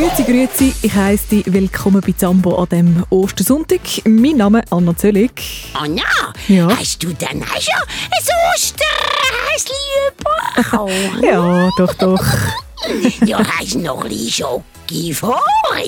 Grüezi, 0.00 0.22
grüezi. 0.24 0.72
Ich 0.80 0.94
heiße 0.94 1.26
dich 1.28 1.52
willkommen 1.52 2.00
bei 2.00 2.12
Zambo 2.16 2.56
an 2.56 2.68
dem 2.70 3.04
Ostersonntag. 3.10 3.80
Mein 4.06 4.38
Name 4.38 4.60
ist 4.60 4.72
Anna 4.72 4.96
Zöllig. 4.96 5.30
Anna, 5.74 6.00
Ja. 6.48 6.74
hast 6.74 7.02
du 7.02 7.08
dann 7.12 7.42
auch 7.42 7.60
schon 7.60 7.74
ein 8.10 8.24
Osterhäschen? 8.54 9.76
Ja, 11.22 11.68
doch, 11.76 11.92
doch. 11.94 12.24
ja, 13.26 13.44
hast 13.46 13.74
du 13.74 13.80
noch 13.80 14.02
ein 14.04 14.08
bisschen 14.08 14.46
Schoki 14.46 15.12
vor? 15.12 15.38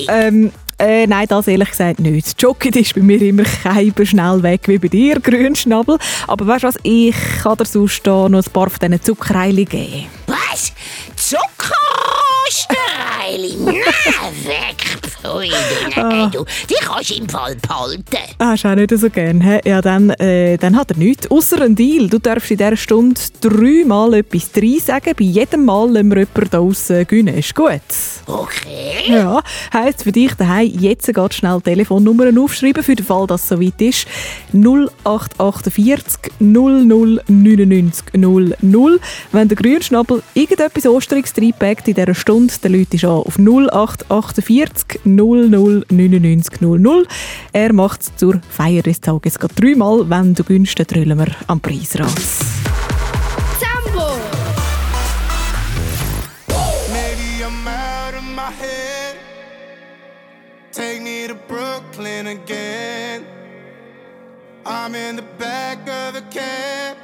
ähm, 0.08 0.52
äh, 0.78 1.06
nein, 1.06 1.26
das 1.28 1.48
ehrlich 1.48 1.70
gesagt 1.70 1.98
nicht. 2.00 2.40
Joggen 2.42 2.74
ist 2.74 2.94
bei 2.94 3.00
mir 3.00 3.22
immer 3.22 3.44
keiber 3.44 4.04
schnell 4.04 4.42
weg 4.42 4.68
wie 4.68 4.76
bei 4.76 4.88
dir, 4.88 5.20
Grünschnabel. 5.20 5.96
Aber 6.26 6.46
weißt 6.46 6.64
du 6.64 6.68
was, 6.68 6.76
ich 6.82 7.14
kann 7.42 7.56
dir 7.56 7.64
sonst 7.64 8.04
noch 8.04 8.26
ein 8.26 8.42
paar 8.52 8.68
von 8.68 8.78
diesen 8.78 9.02
Zuckereilen 9.02 9.64
geben. 9.64 10.04
Was? 10.26 10.74
Zuckerosterreili? 13.32 13.56
Nein, 13.58 13.74
weg, 14.44 14.98
Freude. 15.20 15.52
Nein, 15.96 16.30
du, 16.30 16.44
die 16.68 16.74
kannst 16.80 17.10
du 17.10 17.14
im 17.14 17.28
Fall 17.28 17.56
behalten. 17.56 18.04
Ah, 18.38 18.50
hast 18.50 18.64
du 18.64 18.68
auch 18.68 18.74
nicht 18.74 18.90
so 18.90 19.10
gern, 19.10 19.40
hä? 19.40 19.60
Ja, 19.64 19.80
dann, 19.80 20.10
äh, 20.10 20.56
dann 20.58 20.76
hat 20.76 20.90
er 20.90 20.96
nichts. 20.96 21.30
Ausser 21.30 21.62
ein 21.62 21.74
Deal. 21.74 22.08
Du 22.08 22.18
darfst 22.18 22.50
in 22.50 22.58
dieser 22.58 22.76
Stunde 22.76 23.20
dreimal 23.40 24.14
etwas 24.14 24.50
rein 24.56 24.78
sagen. 24.80 25.14
Bei 25.16 25.24
jedem 25.24 25.64
Mal 25.64 25.90
lassen 25.90 26.10
wir 26.10 26.18
jemanden 26.18 26.50
da 26.50 26.58
aussen 26.58 27.06
gewinnen. 27.06 27.36
Ist 27.36 27.54
gut? 27.54 27.80
Okay. 28.26 29.04
Ja, 29.08 29.42
heisst 29.72 30.04
für 30.04 30.12
dich 30.12 30.34
daheim 30.34 30.72
jetzt 30.78 31.12
ganz 31.12 31.34
schnell 31.34 31.60
Telefonnummern 31.60 32.36
aufschreiben, 32.38 32.82
für 32.82 32.94
den 32.94 33.06
Fall, 33.06 33.26
dass 33.26 33.42
es 33.42 33.48
soweit 33.48 33.80
ist. 33.80 34.06
0848 34.52 36.32
00 36.38 37.22
99 37.26 38.04
00. 38.14 39.00
Wenn 39.32 39.48
der 39.48 39.56
Grünschnabel 39.56 40.22
irgendetwas 40.34 40.86
Osteriges 40.86 41.32
reinpackt 41.36 41.88
in 41.88 41.94
dieser 41.94 42.14
Stunde, 42.14 42.54
dann 42.60 42.72
läutet 42.72 43.04
an 43.04 43.21
auf 43.22 43.38
0848 43.38 45.00
00 45.04 45.84
99 45.90 46.60
00. 46.60 47.06
Er 47.52 47.72
macht 47.72 48.02
es 48.02 48.16
zur 48.16 48.40
Feier 48.48 48.82
des 48.82 49.00
Tages 49.00 49.38
gerade 49.38 49.54
dreimal. 49.54 50.08
Wenn 50.08 50.34
du 50.34 50.42
dann 50.42 50.64
drüllen 50.86 51.18
wir 51.18 51.28
am 51.46 51.60
Preisrad. 51.60 52.10
Sambo! 53.60 54.16
Maybe 56.92 57.44
I'm 57.44 57.66
out 57.66 58.14
of 58.14 58.22
my 58.22 58.50
head. 58.60 59.16
Take 60.72 61.02
me 61.02 61.26
to 61.28 61.34
Brooklyn 61.48 62.26
again. 62.26 63.24
I'm 64.64 64.94
in 64.94 65.16
the 65.16 65.24
back 65.38 65.78
of 65.88 66.16
a 66.16 66.22
cab. 66.30 67.01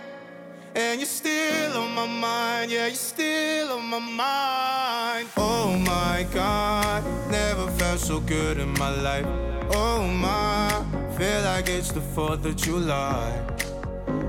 And 0.78 1.00
you're 1.00 1.06
still 1.06 1.76
on 1.76 1.92
my 1.94 2.06
mind, 2.06 2.70
yeah, 2.70 2.86
you're 2.86 2.94
still 2.94 3.72
on 3.72 3.86
my 3.86 3.98
mind. 3.98 5.28
Oh 5.36 5.76
my 5.76 6.24
god, 6.32 7.02
never 7.28 7.68
felt 7.72 7.98
so 7.98 8.20
good 8.20 8.58
in 8.58 8.70
my 8.78 8.90
life. 8.90 9.26
Oh 9.72 10.06
my, 10.06 10.70
feel 11.18 11.42
like 11.42 11.68
it's 11.68 11.90
the 11.90 12.00
4th 12.00 12.44
of 12.44 12.54
July. 12.56 13.28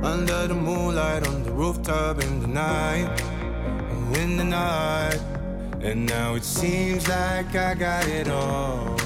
Under 0.02 0.48
the 0.48 0.56
moonlight, 0.56 1.28
on 1.28 1.44
the 1.44 1.52
rooftop 1.52 2.24
in 2.24 2.40
the 2.42 2.48
night 2.48 3.10
in 4.16 4.38
the 4.38 4.44
night. 4.44 5.20
And 5.82 6.06
now 6.06 6.36
it 6.36 6.44
seems 6.44 7.08
like 7.08 7.56
I 7.56 7.74
got 7.74 8.08
it 8.08 8.28
all. 8.28 8.98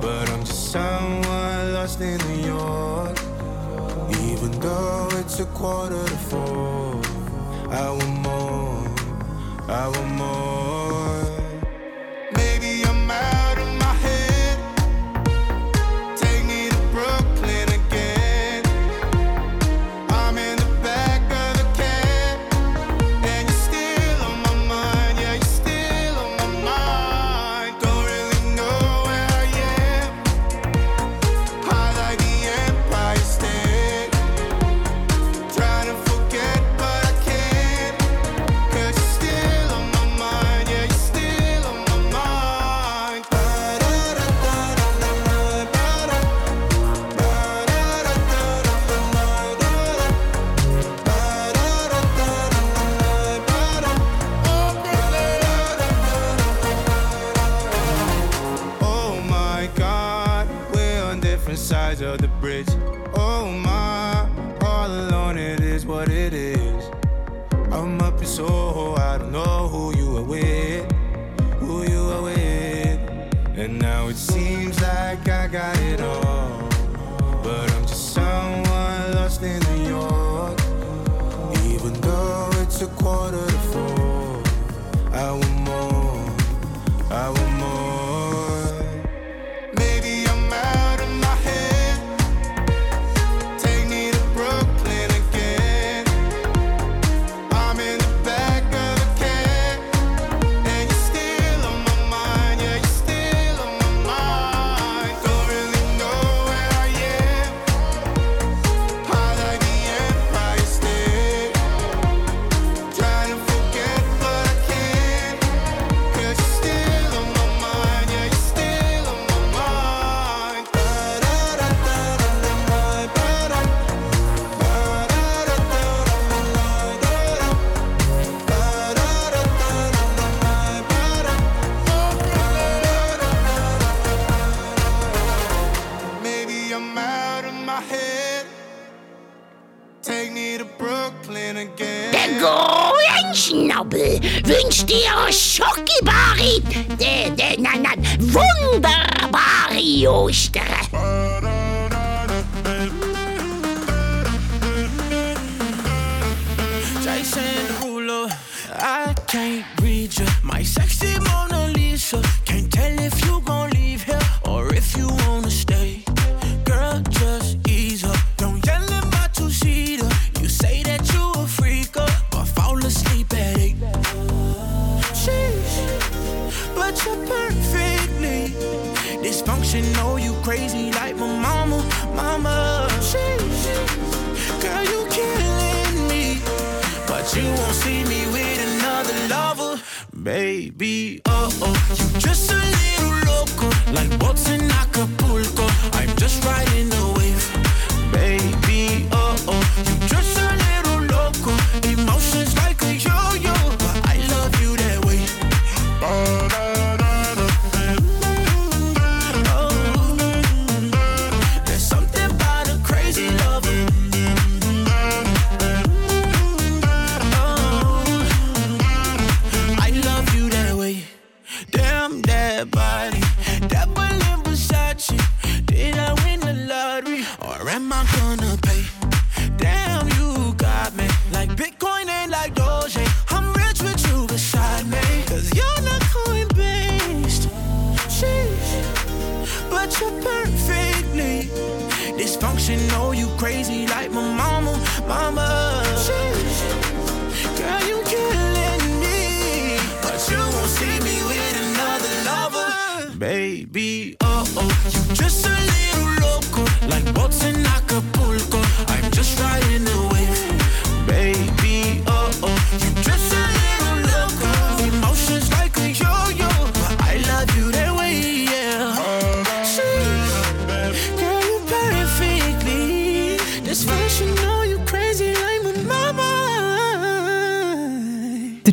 But 0.00 0.28
I'm 0.30 0.44
just 0.44 0.72
someone 0.72 1.74
lost 1.74 2.00
in 2.00 2.18
New 2.28 2.46
York. 2.46 3.29
Even 4.42 4.58
though 4.60 5.08
it's 5.18 5.38
a 5.38 5.44
quarter 5.44 6.02
to 6.02 6.16
four, 6.16 6.98
I 7.70 7.90
want 7.90 8.20
more. 8.22 8.88
I 9.68 9.86
want 9.86 10.14
more. 10.14 10.59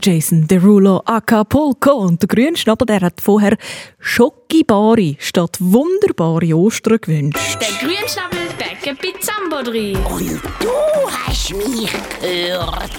Jason 0.07 0.47
Derulo 0.47 1.01
Acapulco 1.03 1.91
und 1.91 2.21
der 2.21 2.29
Grünschnabel, 2.29 2.85
der 2.85 3.01
hat 3.01 3.19
vorher 3.19 3.57
schokibare 3.99 5.17
statt 5.19 5.57
wunderbare 5.59 6.55
Ostern 6.55 6.97
gewünscht. 7.01 7.57
Der 7.59 7.67
Grünschnabel 7.85 8.39
backt 8.57 9.01
bei 9.01 9.13
Zambo 9.19 9.61
drin. 9.69 9.97
Und 10.09 10.41
du 10.61 10.69
hast 11.11 11.53
mich 11.57 11.91
gehört. 12.21 12.89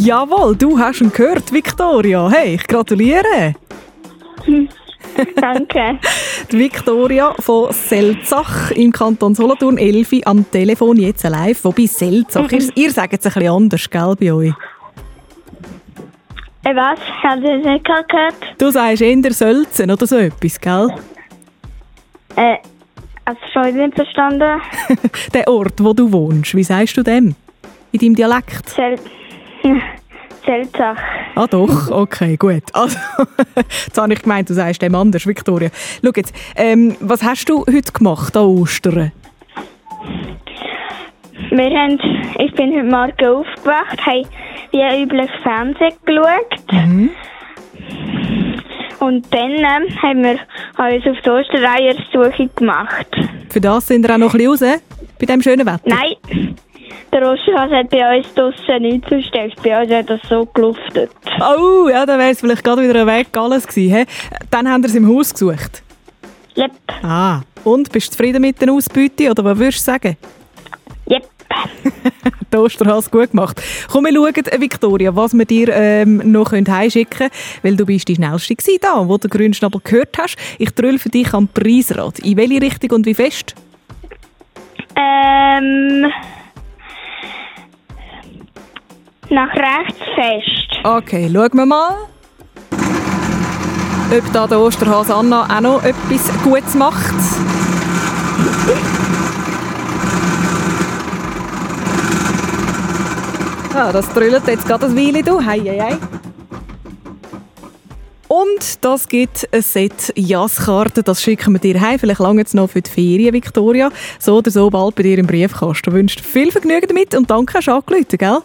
Jawohl, 0.00 0.56
du 0.56 0.76
hast 0.76 1.00
ihn 1.00 1.12
gehört, 1.12 1.52
Victoria. 1.52 2.28
Hey, 2.28 2.56
ich 2.56 2.66
gratuliere. 2.66 3.54
Danke. 5.36 6.00
Die 6.50 6.58
Victoria 6.58 7.32
von 7.38 7.72
Selzach 7.72 8.72
im 8.72 8.90
Kanton 8.90 9.36
Solothurn, 9.36 9.78
Elfi, 9.78 10.22
am 10.24 10.50
Telefon 10.50 10.96
jetzt 10.96 11.22
live. 11.22 11.62
Wobei 11.62 11.86
Selzach, 11.86 12.50
ihr, 12.50 12.68
ihr 12.74 12.90
sagt 12.90 13.24
es 13.24 13.26
ein 13.26 13.34
bisschen 13.34 13.52
anders, 13.52 13.88
gell, 13.88 14.16
bei 14.18 14.32
euch? 14.32 14.52
Äh, 16.64 16.76
was? 16.76 16.98
Habt 17.22 17.42
ihr 17.42 17.56
das 17.58 17.66
nicht 17.66 17.84
gehört? 17.84 18.34
Du 18.58 18.70
sagst 18.70 19.00
eher 19.02 19.32
Sölzen 19.32 19.90
oder 19.90 20.06
so 20.06 20.18
etwas, 20.18 20.60
gell? 20.60 20.88
Äh, 22.36 22.56
hast 23.26 23.38
du 23.42 23.52
schon 23.52 23.76
nicht 23.76 23.94
verstanden? 23.94 24.60
Der 25.34 25.48
Ort, 25.48 25.82
wo 25.82 25.92
du 25.94 26.12
wohnst, 26.12 26.54
wie 26.54 26.62
sagst 26.62 26.96
du 26.96 27.02
dem? 27.02 27.34
In 27.92 27.98
deinem 28.00 28.14
Dialekt? 28.14 28.68
Sel 28.68 28.96
Seltsach. 30.44 30.96
Ah 31.34 31.46
doch, 31.46 31.90
okay, 31.90 32.36
gut. 32.36 32.62
Also, 32.72 32.98
jetzt 33.86 33.98
habe 33.98 34.12
ich 34.12 34.22
gemeint, 34.22 34.48
du 34.48 34.54
sagst 34.54 34.80
dem 34.80 34.94
anders, 34.94 35.26
Victoria. 35.26 35.70
Schau 36.02 36.12
jetzt, 36.16 36.34
ähm, 36.56 36.96
was 37.00 37.22
hast 37.22 37.48
du 37.48 37.64
heute 37.66 37.92
gemacht 37.92 38.36
an 38.36 38.44
Ostern? 38.44 39.12
Wir 41.50 41.70
haben, 41.70 41.98
ich 42.38 42.52
bin 42.54 42.72
heute 42.72 42.84
Morgen 42.84 43.26
aufgewacht, 43.26 44.06
haben 44.06 44.24
wie 44.70 45.02
üblich 45.02 45.30
Fernsehen 45.42 45.92
geschaut. 46.04 46.60
Und 49.00 49.26
dann 49.34 49.50
ähm, 49.50 50.02
haben 50.02 50.22
wir 50.22 50.38
uns 50.78 51.06
auf 51.06 51.16
die 51.24 51.30
Ostereiersuche 51.30 52.48
gemacht. 52.54 53.06
Für 53.48 53.60
das 53.60 53.88
sind 53.88 54.06
wir 54.06 54.14
auch 54.14 54.18
noch 54.18 54.34
ein 54.34 54.38
bisschen 54.38 54.70
raus, 54.70 54.80
bei 55.18 55.26
diesem 55.26 55.42
schönen 55.42 55.66
Wetter. 55.66 55.80
Nein, 55.86 56.54
der 57.12 57.32
Osterhase 57.32 57.76
hat 57.78 57.90
bei 57.90 58.16
uns 58.18 58.32
draussen 58.34 58.82
nichts 58.82 59.08
versteckt. 59.08 59.60
Bei 59.64 59.82
uns 59.82 59.90
hat 59.92 60.08
das 60.08 60.20
so 60.28 60.46
geluftet. 60.46 61.10
Oh, 61.40 61.88
ja, 61.88 62.06
dann 62.06 62.18
wäre 62.20 62.30
es 62.30 62.40
vielleicht 62.40 62.62
gerade 62.62 62.82
wieder 62.88 63.00
ein 63.00 63.06
Weg 63.06 63.36
alles 63.36 63.66
gewesen. 63.66 63.96
He? 63.96 64.04
Dann 64.50 64.68
haben 64.68 64.84
wir 64.84 64.88
es 64.88 64.94
im 64.94 65.08
Haus 65.08 65.32
gesucht. 65.32 65.82
Yep, 66.56 66.72
Ah, 67.02 67.40
und, 67.64 67.90
bist 67.90 68.08
du 68.08 68.12
zufrieden 68.12 68.40
mit 68.42 68.60
der 68.60 68.72
Ausbeute, 68.72 69.30
oder 69.30 69.44
was 69.44 69.58
würdest 69.58 69.80
du 69.86 69.92
sagen? 69.92 70.16
Der 72.52 72.60
Osterhase 72.60 73.10
gut 73.10 73.30
gemacht. 73.30 73.62
Komm, 73.90 74.04
wir 74.04 74.12
schauen, 74.12 74.34
äh, 74.34 74.60
Victoria, 74.60 75.14
was 75.14 75.34
wir 75.34 75.44
dir 75.44 75.68
ähm, 75.72 76.20
noch 76.24 76.52
heimschicken 76.52 77.18
können, 77.18 77.30
weil 77.62 77.76
du 77.76 77.86
bist 77.86 78.08
die 78.08 78.16
Schnellste 78.16 78.56
gewesen, 78.56 78.78
da, 78.80 79.06
wo 79.06 79.16
du 79.18 79.28
den 79.28 79.30
Grünschnabel 79.30 79.80
gehört 79.82 80.18
hast. 80.18 80.36
Ich 80.58 80.70
drülle 80.70 80.98
für 80.98 81.10
dich 81.10 81.32
am 81.32 81.48
Preisrad. 81.48 82.18
In 82.20 82.36
welche 82.36 82.60
Richtung 82.60 82.90
und 82.90 83.06
wie 83.06 83.14
fest? 83.14 83.54
Ähm, 84.96 86.10
nach 89.30 89.54
rechts 89.54 90.00
fest. 90.16 90.84
Okay, 90.84 91.30
schauen 91.32 91.52
wir 91.52 91.66
mal. 91.66 91.96
Ob 94.12 94.32
da 94.32 94.46
der 94.48 94.58
Osterhase 94.58 95.14
Anna 95.14 95.44
auch 95.44 95.60
noch 95.60 95.84
etwas 95.84 96.32
Gutes 96.42 96.74
macht. 96.74 97.14
Ah, 103.82 103.92
das 103.92 104.12
drüllt 104.12 104.46
jetzt 104.46 104.66
gerade 104.66 104.84
ein 104.84 104.94
Weile, 104.94 105.22
du. 105.22 105.42
Hei, 105.42 105.58
hei, 105.58 105.80
hei. 105.80 105.98
Und 108.28 108.84
das 108.84 109.08
gibt 109.08 109.48
ein 109.52 109.62
Set 109.62 110.12
Jasskarten, 110.16 111.02
das 111.02 111.22
schicken 111.22 111.54
wir 111.54 111.60
dir 111.60 111.80
heim. 111.80 111.98
Vielleicht 111.98 112.20
lange 112.20 112.40
jetzt 112.40 112.54
noch 112.54 112.68
für 112.68 112.82
die 112.82 112.90
Ferien, 112.90 113.32
Victoria. 113.32 113.90
So 114.18 114.36
oder 114.36 114.50
so 114.50 114.68
bald 114.68 114.96
bei 114.96 115.04
dir 115.04 115.16
im 115.16 115.26
Briefkasten. 115.26 115.88
Ich 115.88 115.94
wünsche 115.94 116.16
dir 116.18 116.24
viel 116.24 116.52
Vergnügen 116.52 116.88
damit 116.88 117.14
und 117.14 117.30
danke, 117.30 117.54
hast 117.54 117.70
angerufen, 117.70 118.18
gell? 118.18 118.42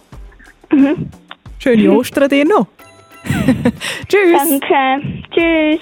Schöne 1.60 1.92
Ostern 1.92 2.30
dir 2.30 2.46
noch. 2.46 2.68
Tschüss. 4.08 4.62
Danke. 4.62 5.25
Tschüss. 5.32 5.80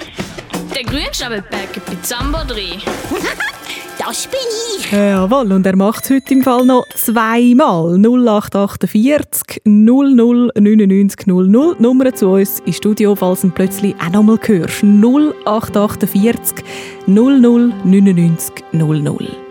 Der 0.76 0.84
Grünschnabel 0.84 1.44
backt 1.44 1.86
bei 1.86 1.96
Zambo 2.02 2.40
drin. 2.48 2.82
Das 4.00 4.28
bin 4.28 4.40
ich. 4.78 4.92
Jawohl, 4.92 5.52
und 5.52 5.66
er 5.66 5.76
macht 5.76 6.06
es 6.06 6.10
heute 6.10 6.34
im 6.34 6.42
Fall 6.42 6.66
noch 6.66 6.88
zweimal. 6.96 7.98
0848 7.98 9.62
00 9.66 10.52
99 10.56 11.28
00. 11.28 11.76
Die 11.78 11.84
Nummer 11.84 12.14
zu 12.14 12.30
uns 12.30 12.62
im 12.66 12.74
Studio, 12.74 13.16
falls 13.16 13.42
du 13.42 13.48
ihn 13.48 13.52
plötzlich 13.52 13.96
auch 14.04 14.12
noch 14.12 14.24
mal 14.24 14.40
hörst. 14.42 14.84
0848 14.84 16.64
00 17.06 17.74
99 17.84 18.64
00. 18.72 19.44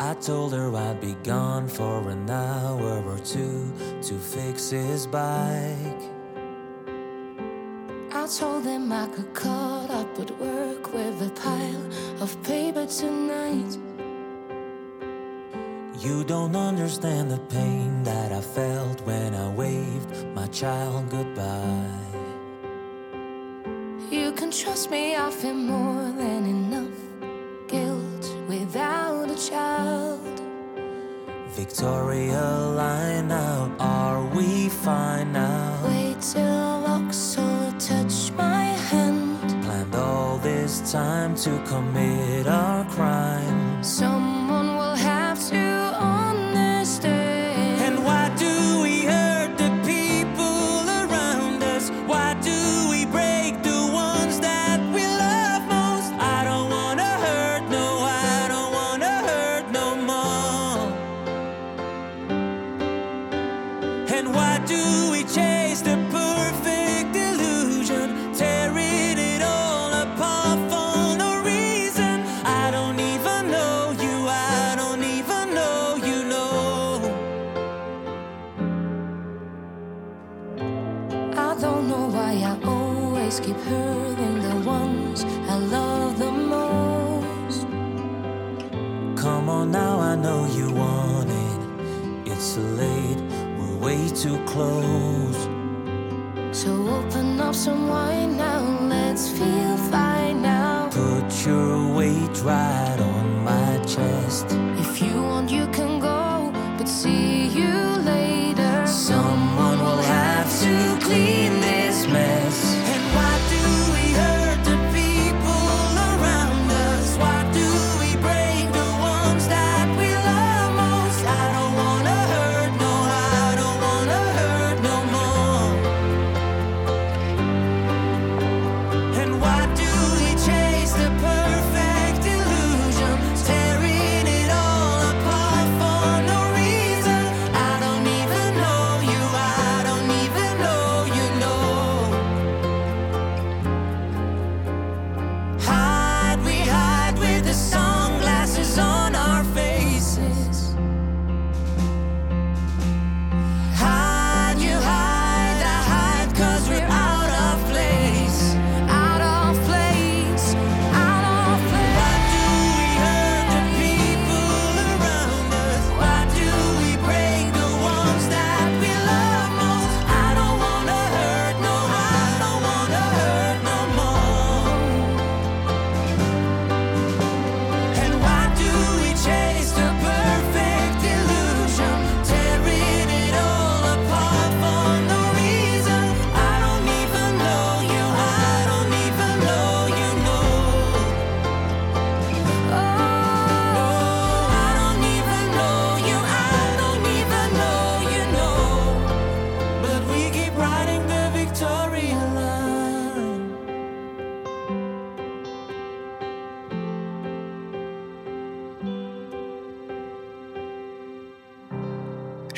I 0.00 0.14
told 0.14 0.52
her 0.52 0.72
I'd 0.74 1.00
be 1.00 1.14
gone 1.22 1.68
for 1.68 2.08
an 2.08 2.28
hour 2.28 3.04
or 3.06 3.18
two 3.18 3.72
to 4.02 4.14
fix 4.18 4.70
his 4.70 5.06
bike. 5.06 6.11
I 8.14 8.26
told 8.26 8.64
them 8.64 8.92
I 8.92 9.06
could 9.06 9.32
cut 9.32 9.90
up 9.90 10.20
at 10.20 10.30
work 10.38 10.92
with 10.92 11.22
a 11.22 11.30
pile 11.30 12.22
of 12.22 12.30
paper 12.42 12.84
tonight. 12.86 13.78
You 15.98 16.22
don't 16.22 16.54
understand 16.54 17.30
the 17.30 17.38
pain 17.38 18.02
that 18.02 18.30
I 18.30 18.42
felt 18.42 19.00
when 19.06 19.34
I 19.34 19.48
waved 19.54 20.26
my 20.34 20.46
child 20.48 21.08
goodbye. 21.08 21.88
You 24.10 24.32
can 24.32 24.50
trust 24.50 24.90
me, 24.90 25.16
I 25.16 25.30
feel 25.30 25.54
more 25.54 26.12
than 26.12 26.44
enough 26.44 26.98
guilt 27.66 28.24
without 28.46 29.30
a 29.30 29.48
child. 29.50 30.42
Victoria, 31.52 32.42
line 32.76 33.32
out, 33.32 33.70
are 33.80 34.22
we 34.34 34.68
fine 34.68 35.32
now? 35.32 35.80
Wait 35.86 36.20
till 36.20 36.82
Vauxhall 36.82 37.41
touch 37.92 38.32
my 38.32 38.64
hand. 38.88 39.64
Planned 39.64 39.94
all 39.94 40.38
this 40.38 40.92
time 40.92 41.34
to 41.44 41.50
commit 41.66 42.46
our 42.46 42.84
crime. 42.94 43.82
Someone 43.82 44.68
will 44.78 44.96
have 44.96 45.21
always 83.32 83.46
keep 83.46 83.56
hurting 83.64 84.42
the 84.42 84.68
ones 84.68 85.24
I 85.24 85.56
love 85.56 86.18
the 86.18 86.30
most. 86.30 87.66
Come 89.16 89.48
on 89.48 89.70
now, 89.70 90.00
I 90.00 90.16
know 90.16 90.46
you 90.46 90.70
want 90.72 91.30
it. 91.30 92.30
It's 92.32 92.56
late, 92.58 93.20
we're 93.58 93.76
way 93.78 94.08
too 94.08 94.38
close. 94.44 95.48
So 96.52 96.70
open 96.88 97.40
up 97.40 97.54
some 97.54 97.88
wine 97.88 98.36
now, 98.36 98.60
let's 98.88 99.28
feel 99.30 99.76
fine 99.90 100.42
now. 100.42 100.90
Put 100.90 101.46
your 101.46 101.94
weight 101.94 102.42
right 102.42 102.98
on 103.00 103.44
my 103.44 103.78
chest. 103.84 104.46
If 104.78 105.00
you 105.00 105.22
want, 105.22 105.50
you 105.50 105.66
can 105.68 106.00
go, 106.00 106.52
but 106.76 106.88
see 106.88 107.46
you 107.46 107.91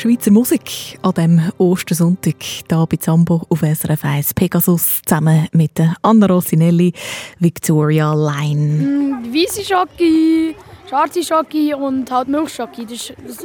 Schweizer 0.05 0.31
Musik 0.33 0.99
an 1.01 1.15
dem 1.15 1.41
Ostersonntag 1.57 2.35
hier 2.43 2.87
bei 2.87 2.97
Zambo 2.99 3.41
auf 3.49 3.61
SRF 3.63 4.05
1 4.05 4.35
Pegasus 4.35 5.01
zusammen 5.03 5.49
mit 5.53 5.79
der 5.79 5.95
Anna 6.03 6.27
Rossinelli 6.27 6.93
Victoria 7.39 8.13
Line. 8.13 9.17
Weiße 9.33 9.65
Schocke, 9.65 10.55
schwarze 10.91 11.23
Schocke 11.23 11.75
und 11.79 12.11
halt 12.11 12.29
Milchschocke. 12.29 12.83
Das, 12.83 12.93
ist- 12.93 13.15
das, 13.27 13.39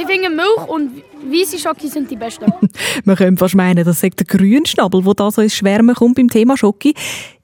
ich 0.00 0.06
finde 0.08 0.30
Milch 0.30 0.68
und 0.68 0.90
weiße 1.32 1.60
Schocke 1.60 1.86
sind 1.86 2.10
die 2.10 2.16
besten. 2.16 2.52
Man 3.04 3.14
könnte 3.14 3.38
fast 3.38 3.54
meinen, 3.54 3.84
das 3.84 4.00
sei 4.00 4.08
der 4.08 4.26
Grünschnabel, 4.26 5.02
der 5.04 5.14
da 5.14 5.30
so 5.30 5.42
ins 5.42 5.54
Schwärmen 5.54 5.94
kommt 5.94 6.16
beim 6.16 6.26
Thema 6.28 6.56
Schoki. 6.56 6.92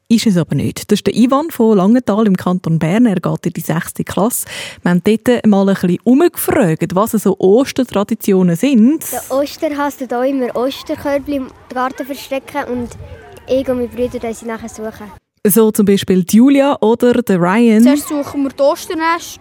Ist 0.09 0.25
es 0.29 0.37
aber 0.37 0.55
nicht. 0.55 0.93
Das 0.93 1.01
ist 1.01 1.07
der 1.09 1.17
Ivan 1.17 1.51
von 1.51 1.77
Langenthal 1.77 2.29
im 2.29 2.37
Kanton 2.37 2.79
Bern. 2.79 3.07
Er 3.07 3.17
geht 3.17 3.47
in 3.47 3.53
die 3.55 3.61
6. 3.61 3.95
Klasse. 4.05 4.47
Wir 4.83 4.93
haben 4.93 5.03
dort 5.03 5.45
mal 5.45 5.69
ein 5.69 5.75
bisschen 5.75 5.99
umgefragt, 6.05 6.95
was 6.95 7.11
so 7.11 7.37
Ostertraditionen 7.41 8.55
sind. 8.55 9.05
Der 9.11 9.37
Osterhass 9.37 9.97
tut 9.97 10.13
auch 10.13 10.23
immer 10.23 10.55
Osterkörbchen 10.55 11.35
im 11.35 11.47
Garten 11.75 12.07
verstecken 12.07 12.65
und 12.71 12.91
ich 13.49 13.69
und 13.69 13.79
meine 13.79 13.89
Brüder 13.89 14.33
sie 14.33 14.47
nachher 14.47 14.69
suchen. 14.69 15.11
So 15.45 15.73
zum 15.73 15.87
Beispiel 15.87 16.23
die 16.23 16.37
Julia 16.37 16.77
oder 16.81 17.13
der 17.15 17.41
Ryan. 17.41 17.83
Zuerst 17.83 18.07
suchen 18.07 18.45
wir 18.45 18.51
das 18.51 18.65
Osternest 18.65 19.41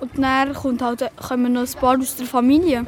und 0.00 0.10
dann 0.18 0.52
kommt 0.52 0.82
halt, 0.82 1.10
kommen 1.16 1.54
noch 1.54 1.62
ein 1.62 1.80
paar 1.80 1.98
aus 1.98 2.16
der 2.16 2.26
Familie. 2.26 2.84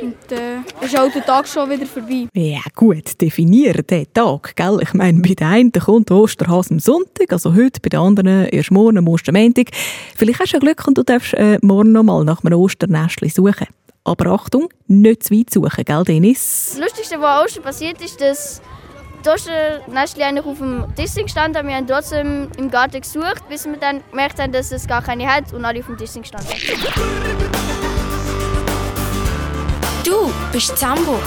Und 0.00 0.32
äh, 0.32 0.84
ist 0.84 0.98
auch 0.98 1.10
der 1.12 1.24
Tag 1.24 1.48
schon 1.48 1.68
wieder 1.70 1.86
vorbei. 1.86 2.28
Ja 2.32 2.60
gut, 2.74 3.20
definieren 3.20 3.84
den 3.86 4.06
Tag, 4.12 4.54
gell? 4.54 4.78
Ich 4.80 4.94
meine, 4.94 5.20
bei 5.20 5.34
den 5.34 5.46
einen 5.46 5.72
kommt 5.72 6.08
der 6.10 6.16
Osterhase 6.16 6.70
am 6.74 6.78
Sonntag, 6.78 7.32
also 7.32 7.54
heute, 7.54 7.80
bei 7.80 7.88
den 7.88 8.00
anderen 8.00 8.46
erst 8.46 8.70
morgen 8.70 8.98
am 8.98 9.08
Ostermontag. 9.08 9.70
Vielleicht 10.16 10.40
hast 10.40 10.54
du 10.54 10.60
Glück 10.60 10.86
und 10.86 10.96
du 10.96 11.02
darfst 11.02 11.34
äh, 11.34 11.58
morgen 11.62 11.92
noch 11.92 12.04
mal 12.04 12.24
nach 12.24 12.44
einem 12.44 12.58
Osternestchen 12.58 13.28
suchen. 13.28 13.66
Aber 14.04 14.30
Achtung, 14.30 14.68
nicht 14.86 15.24
zu 15.24 15.34
weit 15.34 15.50
suchen, 15.50 15.84
gell 15.84 16.04
Dennis? 16.04 16.70
Das 16.70 16.80
Lustigste, 16.80 17.20
was 17.20 17.28
an 17.28 17.44
Ostern 17.44 17.62
passiert 17.64 18.00
ist, 18.00 18.20
dass 18.20 18.62
die 19.24 19.28
Osternestchen 19.28 20.22
eigentlich 20.22 20.46
auf 20.46 20.58
dem 20.58 20.84
Tisch 20.94 21.14
gestanden 21.14 21.58
haben. 21.58 21.68
Wir 21.68 21.76
haben 21.76 21.86
trotzdem 21.86 22.48
im 22.56 22.70
Garten 22.70 23.00
gesucht, 23.00 23.42
bis 23.48 23.66
wir 23.66 23.76
dann 23.76 24.00
gemerkt 24.10 24.38
haben, 24.40 24.52
dass 24.52 24.72
es 24.72 24.86
gar 24.86 25.02
keine 25.02 25.26
hat 25.26 25.52
und 25.52 25.64
alle 25.64 25.80
auf 25.80 25.86
dem 25.86 25.98
Tisch 25.98 26.10
sind 26.10 26.22
gestanden. 26.22 26.48
Du 30.08 30.32
bist 30.52 30.78
Zambo. 30.78 31.20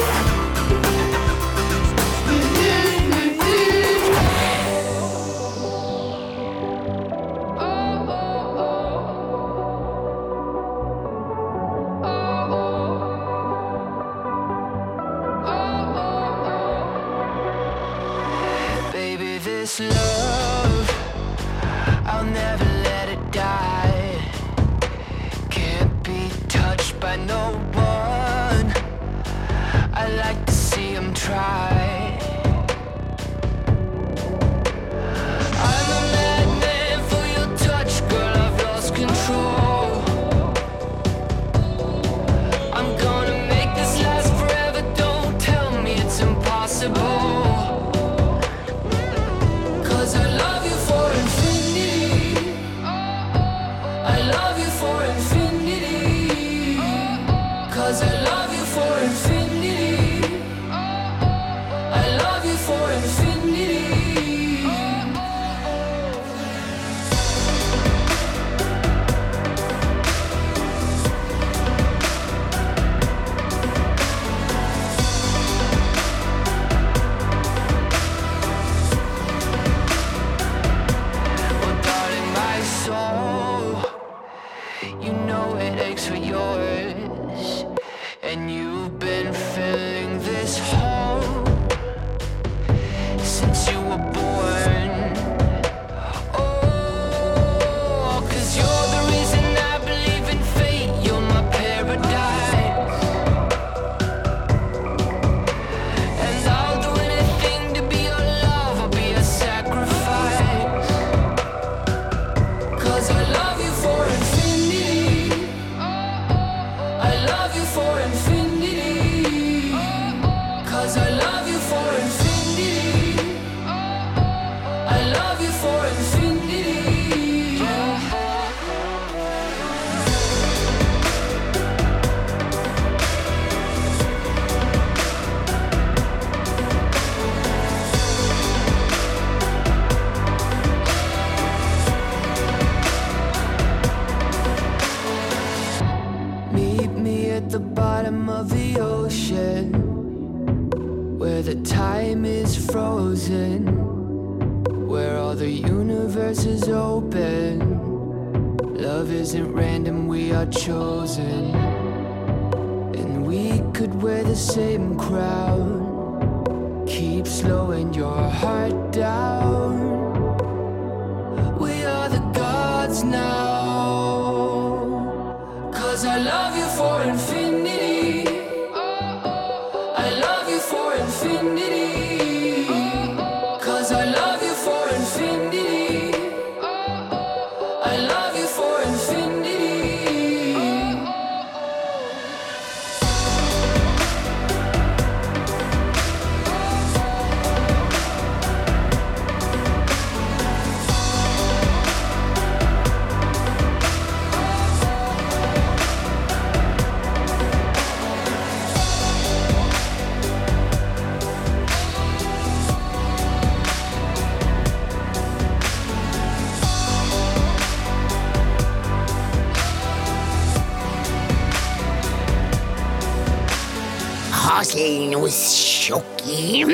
Walnussschocki. 224.81 226.65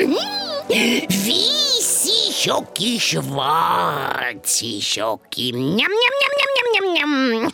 Weiße 1.08 2.32
Schocki, 2.32 2.98
schwarze 3.00 4.80
Schocki. 4.80 5.52
Njam, 5.52 5.92
njam, 6.00 6.14
njam, 6.18 6.32
njam, 6.54 6.68
njam, 6.72 7.12
njam. 7.32 7.52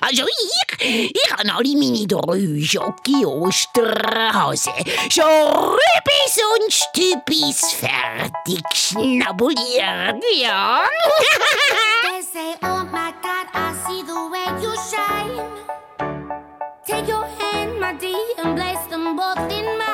Also 0.00 0.24
ich, 0.26 1.12
ich 1.14 1.30
habe 1.30 1.54
alle 1.54 1.76
meine 1.76 2.06
drei 2.08 2.64
Schocki 2.66 3.24
Osterhase. 3.24 4.72
Schon 5.08 5.76
rübis 5.78 6.34
und 6.52 6.72
stübis 6.72 7.60
fertig 7.72 8.66
schnabuliert, 8.74 10.24
ja. 10.40 10.80
They 12.02 12.20
say, 12.22 12.56
oh 12.64 12.82
my 12.90 13.12
God, 13.22 13.46
I 13.54 13.72
see 13.86 14.02
the 14.02 14.28
way 14.28 14.48
you 14.60 14.74
shine. 14.90 15.61
them, 18.42 18.54
bless 18.54 18.86
them 18.86 19.16
both 19.16 19.38
in 19.52 19.78
my 19.78 19.91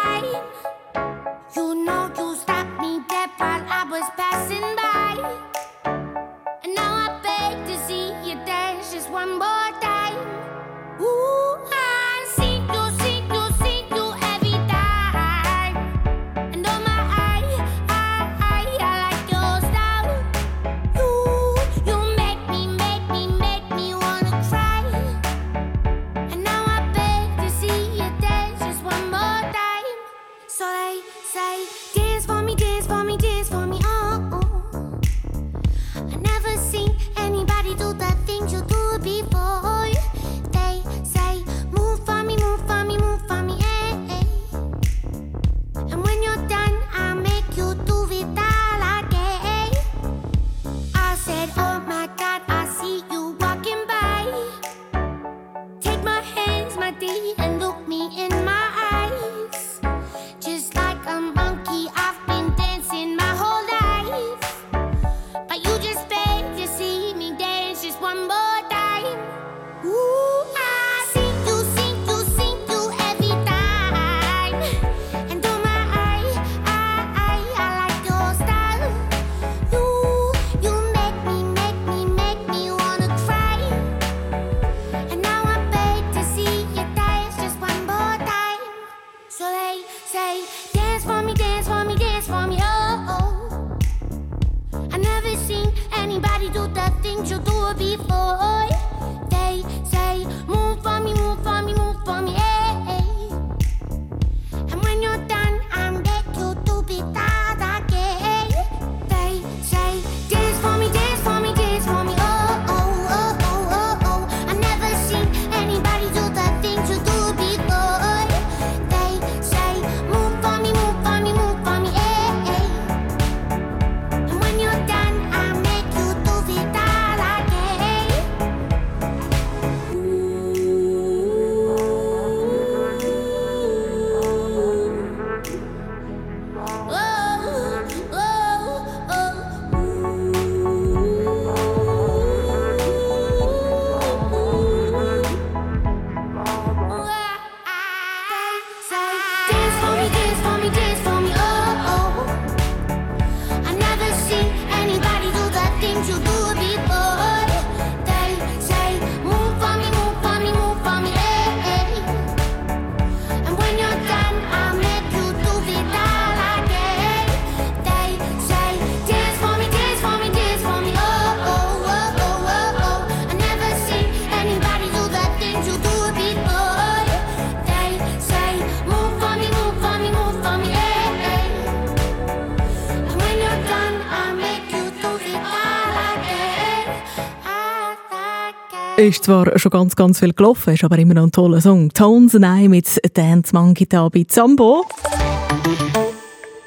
Ist 188.99 189.23
zwar 189.23 189.57
schon 189.57 189.71
ganz, 189.71 189.95
ganz 189.95 190.19
viel 190.19 190.33
gelaufen, 190.33 190.75
ist 190.75 190.83
aber 190.83 190.99
immer 190.99 191.15
noch 191.15 191.23
ein 191.23 191.31
toller 191.31 191.61
Song. 191.61 191.93
Tones 191.93 192.35
I 192.35 192.67
mit 192.67 193.01
Dance 193.17 193.55
Monkey 193.55 193.87
bei 193.87 194.25
Zambo. 194.27 194.85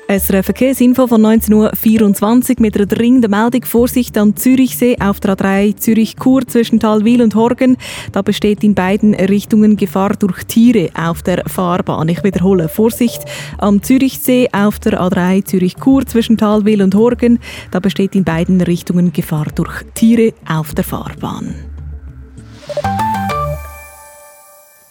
SRF 0.08 0.46
Verkehrsinfo 0.46 1.08
von 1.08 1.22
19.24 1.26 2.52
Uhr 2.52 2.56
mit 2.62 2.78
einer 2.78 2.86
dringenden 2.86 3.32
Meldung. 3.32 3.66
Vorsicht 3.66 4.18
am 4.18 4.38
Zürichsee 4.38 4.96
auf 5.02 5.20
der 5.20 5.36
A3 5.36 5.76
Zürich-Chur 5.76 6.48
zwischen 6.48 6.80
Talwil 6.80 7.22
und 7.22 7.36
Horgen. 7.36 7.76
Da 8.14 8.22
besteht 8.22 8.64
in 8.64 8.76
beiden 8.76 9.14
Richtungen 9.14 9.76
Gefahr 9.76 10.14
durch 10.18 10.46
Tiere 10.46 10.90
auf 10.94 11.24
der 11.24 11.44
Fahrbahn. 11.48 12.08
Ich 12.08 12.24
wiederhole, 12.24 12.70
Vorsicht 12.70 13.26
am 13.58 13.84
Zürichsee 13.84 14.48
auf 14.54 14.80
der 14.80 15.02
A3 15.02 15.44
Zürich-Chur 15.44 16.06
zwischen 16.06 16.38
Talwil 16.38 16.82
und 16.82 16.96
Horgen. 16.96 17.40
Da 17.72 17.82
besteht 17.82 18.16
in 18.16 18.24
beiden 18.24 18.62
Richtungen 18.62 19.12
Gefahr 19.12 19.48
durch 19.54 19.84
Tiere 19.96 20.34
auf 20.48 20.74
der 20.74 20.86
Fahrbahn. 20.86 21.71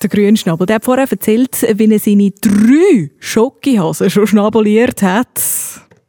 Der 0.03 0.09
Grünschnabel, 0.09 0.67
der 0.67 0.77
hat 0.77 0.85
vorher 0.85 1.07
erzählt, 1.11 1.63
wie 1.75 1.93
er 1.93 1.99
seine 1.99 2.31
drei 2.31 3.11
Schokihasen 3.19 4.09
schon 4.09 4.27
schnabuliert 4.27 5.03
hat. 5.03 5.29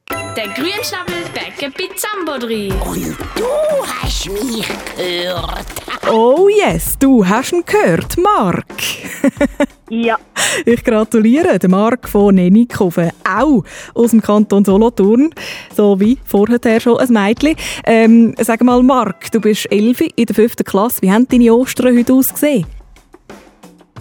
Der 0.10 0.48
Grünschnabelbäcker 0.48 1.72
bei 1.78 1.90
Zambo 1.96 2.38
drin. 2.40 2.72
Und 2.86 3.18
du 3.36 3.86
hast 3.86 4.30
mich 4.30 4.66
gehört. 4.96 5.66
Oh 6.10 6.48
yes, 6.48 6.98
du 6.98 7.28
hast 7.28 7.52
ihn 7.52 7.64
gehört, 7.66 8.18
Marc. 8.18 8.66
Ja. 9.94 10.18
Ich 10.66 10.86
gratuliere 10.86 11.60
dem 11.60 11.72
Marc 11.72 12.08
von 12.08 12.34
Nenikofen, 12.34 13.12
auch 13.30 13.66
aus 13.94 14.12
dem 14.12 14.22
Kanton 14.22 14.64
Solothurn, 14.64 15.32
so 15.76 16.00
wie 16.00 16.18
vorher 16.24 16.80
schon 16.80 16.98
ein 16.98 17.12
Mädchen. 17.12 17.58
Ähm, 17.86 18.34
sag 18.40 18.64
mal, 18.64 18.82
Marc, 18.84 19.30
du 19.34 19.42
bist 19.42 19.70
elf 19.70 20.00
in 20.00 20.26
der 20.26 20.34
fünften 20.34 20.64
Klasse. 20.64 21.02
Wie 21.02 21.12
haben 21.12 21.28
deine 21.28 21.54
Ostern 21.54 21.98
heute 21.98 22.14
ausgesehen? 22.14 22.66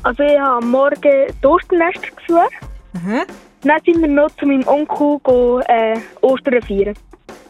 Also 0.04 0.22
ich 0.22 0.38
habe 0.38 0.64
am 0.64 0.70
Morgen 0.70 1.26
die 1.42 1.46
Osternester 1.46 2.08
gesucht. 2.24 2.52
Dann 3.62 3.80
sind 3.84 4.00
wir 4.00 4.08
noch 4.08 4.30
zu 4.36 4.46
meinem 4.46 4.66
Onkel 4.68 5.18
go, 5.24 5.58
äh, 5.66 5.98
Ostern 6.20 6.62
feiern. 6.62 6.94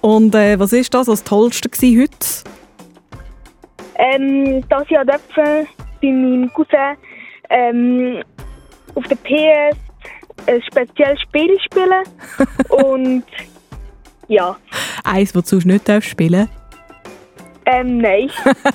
Und 0.01 0.35
äh, 0.35 0.59
was 0.59 0.73
ist 0.73 0.95
das 0.95 1.09
das 1.09 1.23
Tollste 1.25 1.69
gewesen 1.69 2.01
heute? 2.01 2.17
Ähm, 3.97 4.65
dass 4.71 4.85
ich 4.89 4.97
bei 4.97 5.67
meinem 6.03 6.51
Cousin 6.55 6.97
ähm, 7.51 8.23
auf 8.95 9.05
der 9.09 9.17
PS 9.17 9.77
ein 10.47 10.63
spezielles 10.63 11.21
Spiel 11.23 11.59
spielen. 11.61 12.03
Und 12.71 13.25
ja, 14.29 14.57
Eins, 15.05 15.33
das 15.33 15.43
du 15.45 15.49
sonst 15.51 15.67
nicht 15.67 15.89
darfst 15.89 16.09
spielen 16.11 16.49
ähm, 17.67 17.99
nein. 17.99 18.31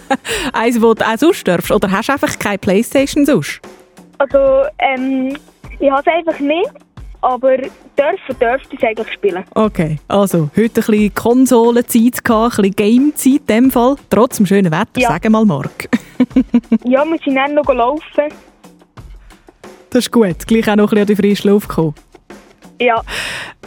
Eins, 0.54 0.80
das 0.80 0.82
du 0.82 1.06
auch 1.06 1.18
sonst 1.18 1.48
darfst? 1.48 1.72
Oder 1.72 1.90
hast 1.92 2.08
du 2.08 2.14
einfach 2.14 2.38
keine 2.40 2.58
Playstation 2.60 3.26
sonst? 3.26 3.60
Also, 4.20 4.64
ähm, 4.80 5.36
ich 5.80 5.90
habe 5.92 6.02
es 6.06 6.08
einfach 6.08 6.40
nicht, 6.40 6.70
aber 7.22 7.58
dürfen 7.58 8.40
dürfte 8.40 8.70
ich 8.76 8.84
es 8.84 8.88
eigentlich 8.88 9.12
spielen. 9.14 9.44
Okay, 9.56 9.98
also 10.08 10.50
heute 10.56 10.82
ein 10.82 10.86
bisschen 10.86 11.14
Konsolenzeit 11.16 12.22
ein 12.30 12.50
bisschen 12.50 12.72
Gamezeit 12.76 13.34
in 13.42 13.46
dem 13.48 13.72
Fall. 13.72 13.96
Trotz 14.10 14.38
dem 14.38 14.46
schönen 14.46 14.72
Wetter, 14.72 15.00
Ja. 15.02 15.10
sag 15.10 15.30
mal 15.30 15.44
Marc. 15.46 15.90
Ja, 16.86 17.04
wir 17.04 17.18
sind 17.26 17.36
dann 17.36 17.56
noch 17.56 17.68
laufen. 17.74 18.32
Das 19.90 20.06
ist 20.06 20.12
gut, 20.12 20.46
gleich 20.48 20.70
auch 20.70 20.76
noch 20.76 20.92
ein 20.92 20.96
bisschen 20.96 21.00
an 21.02 21.08
die 21.08 21.16
frische 21.16 21.48
Luft 21.50 21.70
gekommen. 21.70 21.96
Ja, 22.80 23.02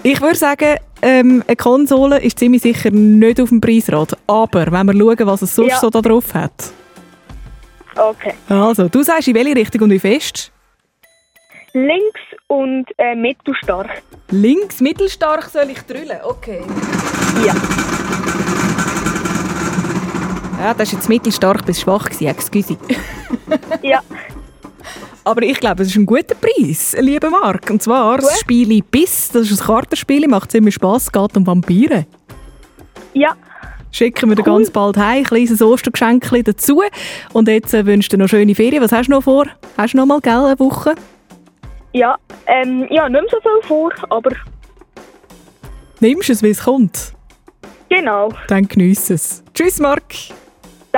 Ich 0.02 0.20
würde 0.20 0.34
sagen, 0.36 0.76
ähm, 1.00 1.42
eine 1.46 1.56
Konsole 1.56 2.20
ist 2.20 2.38
ziemlich 2.38 2.60
sicher 2.62 2.90
nicht 2.90 3.40
auf 3.40 3.48
dem 3.48 3.60
Preisrad. 3.60 4.16
Aber 4.26 4.70
wenn 4.70 4.86
wir 4.86 4.92
schauen, 4.92 5.26
was 5.26 5.42
es 5.42 5.54
sonst 5.54 5.70
Ja. 5.70 5.78
so 5.78 5.88
da 5.90 6.00
drauf 6.02 6.34
hat. 6.34 6.52
okay. 7.96 8.34
Also, 8.48 8.88
du 8.88 9.02
sagst 9.02 9.28
in 9.28 9.34
welche 9.34 9.56
Richtung 9.56 9.82
und 9.82 9.90
wie 9.90 9.98
fest? 9.98 10.52
Links 11.72 12.20
und 12.48 12.86
äh, 12.98 13.14
mittelstark. 13.14 14.02
Links, 14.30 14.80
mittelstark 14.80 15.44
soll 15.44 15.70
ich 15.70 15.80
drüllen, 15.82 16.18
okay. 16.24 16.60
Ja. 17.46 17.54
Ja, 20.60 20.74
das 20.74 20.88
ist 20.88 20.94
jetzt 20.94 21.08
mittelstark 21.08 21.64
bis 21.64 21.80
schwach 21.80 22.04
gewesen, 22.06 22.26
excuse. 22.26 22.76
Ja. 23.82 24.00
Aber 25.28 25.42
ich 25.42 25.60
glaube, 25.60 25.82
es 25.82 25.90
ist 25.90 25.96
ein 25.96 26.06
guter 26.06 26.34
Preis, 26.34 26.96
lieber 26.98 27.28
Marc. 27.28 27.68
Und 27.68 27.82
zwar 27.82 28.16
das 28.16 28.40
Spiel 28.40 28.82
Biss, 28.82 29.28
das 29.30 29.50
ist 29.50 29.60
ein 29.60 29.66
Kartenspiel, 29.66 30.26
macht 30.26 30.50
ziemlich 30.50 30.74
Spass, 30.76 31.12
geht 31.12 31.36
um 31.36 31.46
Vampire. 31.46 32.06
Ja. 33.12 33.34
Schicken 33.92 34.30
wir 34.30 34.36
dir 34.36 34.42
ganz 34.42 34.70
bald 34.70 34.96
heim, 34.96 35.18
ein 35.18 35.24
kleines 35.24 35.60
Ostergeschenk 35.60 36.30
dazu. 36.44 36.82
Und 37.34 37.46
jetzt 37.48 37.74
äh, 37.74 37.84
wünsche 37.84 38.06
ich 38.06 38.08
dir 38.08 38.16
noch 38.16 38.28
schöne 38.28 38.54
Ferien. 38.54 38.82
Was 38.82 38.90
hast 38.90 39.08
du 39.08 39.12
noch 39.12 39.22
vor? 39.22 39.44
Hast 39.76 39.92
du 39.92 39.98
noch 39.98 40.06
mal, 40.06 40.20
gell, 40.22 40.32
eine 40.32 40.58
Woche? 40.58 40.94
Ja, 41.92 42.16
ähm, 42.46 42.86
ja, 42.88 43.06
nicht 43.06 43.20
mehr 43.20 43.30
so 43.30 43.38
viel 43.40 43.68
vor, 43.68 43.92
aber 44.08 44.30
Nimmst 46.00 46.30
es, 46.30 46.42
wie 46.42 46.50
es 46.50 46.64
kommt. 46.64 47.12
genau. 47.90 48.30
Dann 48.46 48.66
geniess 48.66 49.10
es. 49.10 49.42
Tschüss, 49.52 49.78
Marc. 49.78 50.04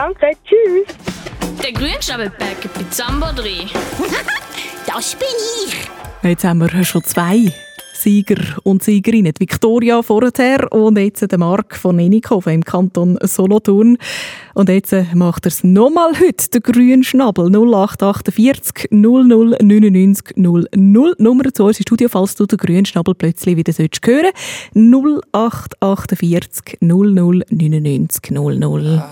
Danke, 0.00 0.30
tschüss. 0.46 0.96
Der 1.62 1.72
Grünschnabelbäcker 1.72 2.70
bei 2.74 2.84
Zambo 2.88 3.26
drin. 3.36 3.68
Das 4.86 5.14
bin 5.14 5.28
ich. 5.66 5.74
Jetzt 6.22 6.42
haben 6.42 6.60
wir 6.60 6.84
schon 6.84 7.04
zwei 7.04 7.52
Sieger 7.92 8.42
und 8.62 8.82
Siegerinnen. 8.82 9.34
Die 9.34 9.40
Victoria 9.40 10.00
vorher 10.00 10.72
und 10.72 10.96
jetzt 10.96 11.30
der 11.30 11.38
Marc 11.38 11.76
von 11.76 11.96
Nenikofen 11.96 12.54
im 12.54 12.64
Kanton 12.64 13.18
Solothurn. 13.20 13.98
Und 14.54 14.70
jetzt 14.70 14.94
macht 15.14 15.44
er 15.44 15.50
es 15.50 15.64
nochmal 15.64 16.18
heute, 16.18 16.48
der 16.48 16.62
grüne 16.62 17.04
Schnabel. 17.04 17.50
0848 17.50 18.88
00 18.90 19.58
99 19.60 20.36
00. 20.36 20.66
Nummer 21.18 21.52
zu 21.52 21.64
uns 21.64 21.78
im 21.78 21.82
Studio, 21.82 22.08
falls 22.08 22.36
du 22.36 22.46
den 22.46 22.56
grünen 22.56 22.86
Schnabel 22.86 23.14
plötzlich 23.14 23.56
wieder 23.56 23.74
sollst 23.74 24.00
hören 24.06 24.32
0848 24.74 26.78
00 26.80 27.44
99 27.50 28.30
00. 28.30 29.04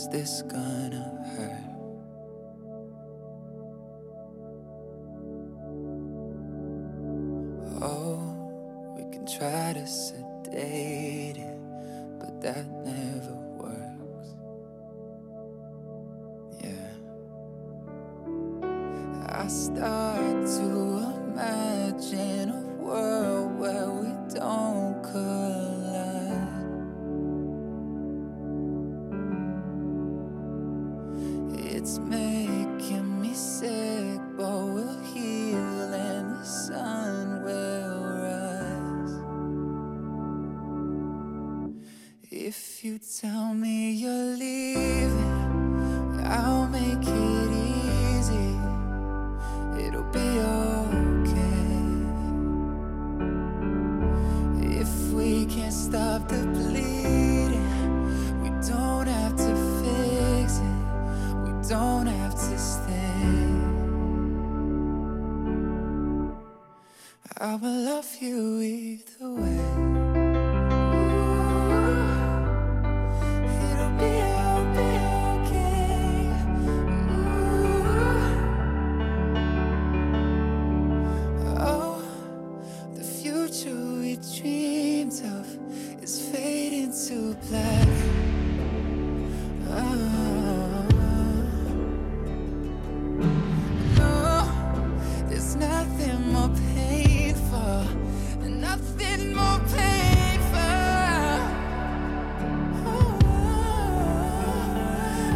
Is 0.00 0.08
this 0.08 0.40
gonna 0.40 1.09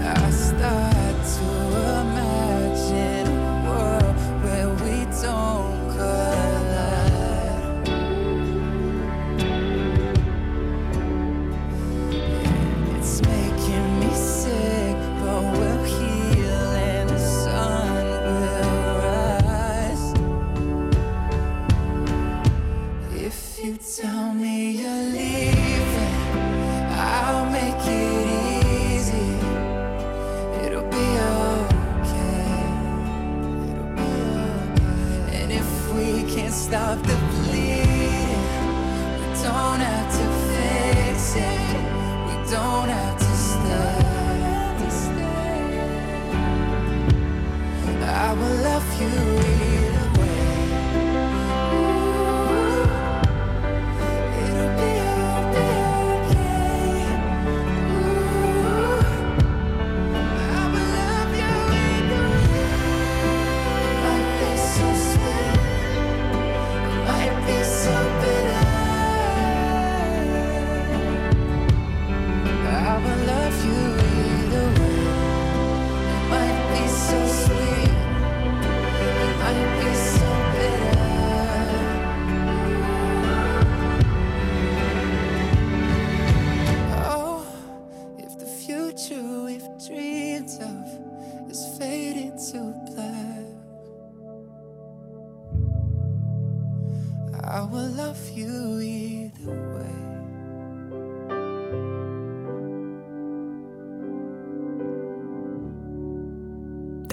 I 0.07 0.31
start 0.31 0.94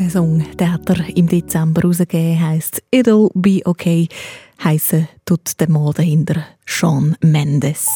Der 0.02 0.10
Song, 0.10 0.44
der 0.58 0.74
hat 0.74 0.90
er 0.90 1.16
im 1.16 1.28
Dezember 1.28 1.84
rausgegeben, 1.84 2.42
heisst 2.42 2.82
It'll 2.92 3.30
Be 3.36 3.62
Okay. 3.64 4.08
Heissen 4.64 5.08
tut 5.26 5.60
der 5.60 5.70
Mann 5.70 5.94
dahinter 5.96 6.44
Sean 6.66 7.16
Mendes. 7.22 7.88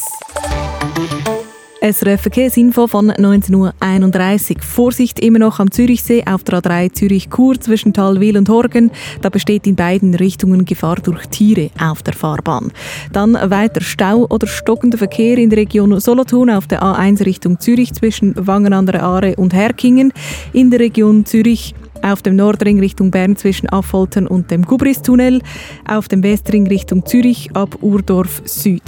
SRF 1.81 2.21
Verkehrsinfo 2.21 2.87
von 2.87 3.11
19.31 3.11 4.55
Uhr. 4.55 4.61
Vorsicht 4.61 5.19
immer 5.19 5.39
noch 5.39 5.59
am 5.59 5.71
Zürichsee 5.71 6.23
auf 6.25 6.43
der 6.43 6.59
A3 6.59 6.93
Zürich-Chur 6.93 7.59
zwischen 7.59 7.93
Talwil 7.93 8.37
und 8.37 8.49
Horgen. 8.49 8.91
Da 9.21 9.29
besteht 9.29 9.65
in 9.65 9.75
beiden 9.75 10.13
Richtungen 10.13 10.65
Gefahr 10.65 10.97
durch 10.97 11.25
Tiere 11.27 11.69
auf 11.79 12.03
der 12.03 12.13
Fahrbahn. 12.13 12.71
Dann 13.13 13.33
weiter 13.33 13.81
Stau 13.81 14.25
oder 14.29 14.47
stockender 14.47 14.97
Verkehr 14.97 15.37
in 15.37 15.49
der 15.49 15.59
Region 15.59 15.99
Solothurn 15.99 16.49
auf 16.49 16.67
der 16.67 16.81
A1 16.81 17.25
Richtung 17.25 17.59
Zürich 17.59 17.93
zwischen 17.93 18.33
Wangen 18.35 18.73
an 18.73 18.85
der 18.85 19.03
Aare 19.03 19.35
und 19.35 19.53
Herkingen. 19.53 20.13
In 20.53 20.71
der 20.71 20.79
Region 20.79 21.25
Zürich 21.25 21.75
auf 22.01 22.21
dem 22.21 22.35
Nordring 22.35 22.79
Richtung 22.79 23.11
Bern 23.11 23.35
zwischen 23.35 23.69
Affoltern 23.69 24.27
und 24.27 24.51
dem 24.51 24.63
Gubristunnel, 24.63 25.41
auf 25.87 26.07
dem 26.07 26.23
Westring 26.23 26.67
Richtung 26.67 27.05
Zürich 27.05 27.55
ab 27.55 27.77
Urdorf 27.81 28.41
Süd. 28.45 28.81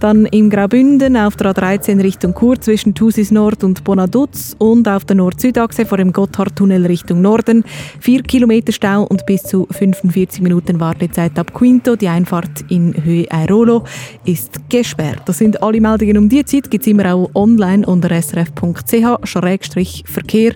Dann 0.00 0.26
im 0.26 0.50
Graubünden 0.50 1.16
auf 1.16 1.36
der 1.36 1.54
A13 1.54 2.02
Richtung 2.02 2.34
Chur 2.34 2.60
zwischen 2.60 2.94
Thusis 2.94 3.30
Nord 3.30 3.64
und 3.64 3.84
Bonaduz 3.84 4.56
und 4.58 4.88
auf 4.88 5.04
der 5.04 5.16
Nord-Süd-Achse 5.16 5.86
vor 5.86 5.98
dem 5.98 6.12
Gotthardtunnel 6.12 6.86
Richtung 6.86 7.20
Norden. 7.20 7.64
Vier 8.00 8.22
Kilometer 8.22 8.72
Stau 8.72 9.04
und 9.04 9.24
bis 9.26 9.42
zu 9.42 9.66
45 9.70 10.42
Minuten 10.42 10.80
Wartezeit 10.80 11.38
ab 11.38 11.52
Quinto. 11.54 11.94
Die 11.96 12.08
Einfahrt 12.08 12.64
in 12.68 12.94
Höhe 13.04 13.26
Airolo 13.30 13.84
ist 14.24 14.58
gesperrt. 14.68 15.22
Das 15.26 15.38
sind 15.38 15.62
alle 15.62 15.80
Meldungen 15.80 16.18
um 16.18 16.28
die 16.28 16.44
Zeit. 16.44 16.68
Gibt 16.70 16.84
es 16.84 16.90
immer 16.90 17.14
auch 17.14 17.30
online 17.34 17.86
unter 17.86 18.10
srf.ch-verkehr, 18.10 20.52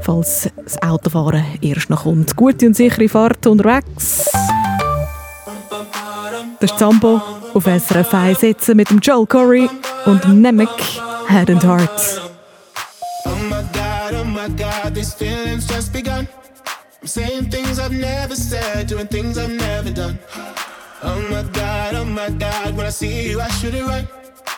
falls 0.00 0.50
das 0.64 0.82
Autofahren 0.82 1.44
erst 1.60 1.90
noch 1.90 2.04
kommt. 2.04 2.36
Gute 2.36 2.66
und 2.66 2.76
sichere 2.76 3.08
Fahrt 3.08 3.46
unterwegs. 3.46 4.30
Das 6.60 6.70
ist 6.70 6.78
Zambo 6.78 7.20
auf 7.54 7.64
SRF 7.64 8.14
1 8.14 8.40
setzen 8.40 8.76
mit 8.76 8.90
dem 8.90 9.00
Joel 9.00 9.26
Corey 9.26 9.68
und 10.06 10.28
Nemec 10.28 10.68
Head 11.28 11.50
and 11.50 11.64
Heart. 11.64 12.22
Oh 13.24 13.30
my 13.48 13.62
god, 13.72 14.14
oh 14.14 14.24
my 14.24 14.48
god, 14.56 14.94
these 14.94 15.12
feelings 15.12 15.66
just 15.66 15.92
begun. 15.92 16.28
I'm 17.00 17.08
saying 17.08 17.50
things 17.50 17.78
I've 17.78 17.92
never 17.92 18.36
said, 18.36 18.86
doing 18.88 19.08
things 19.08 19.36
I've 19.38 19.50
never 19.50 19.90
done. 19.90 20.18
Oh 21.02 21.20
my 21.30 21.42
god, 21.52 21.94
oh 21.96 22.04
my 22.04 22.30
god, 22.30 22.76
when 22.76 22.86
I 22.86 22.90
see 22.90 23.30
you, 23.30 23.40
I 23.40 23.48
should 23.48 23.74
it 23.74 23.84
right. 23.84 24.21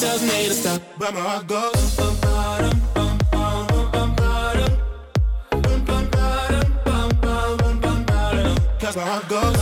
tells 0.00 0.22
me 0.22 0.48
to 0.48 0.54
stop, 0.54 0.82
but 0.98 1.14
my 1.14 1.20
heart 1.20 1.46
goes. 1.46 1.96
bum, 8.96 9.22
bum, 9.28 9.55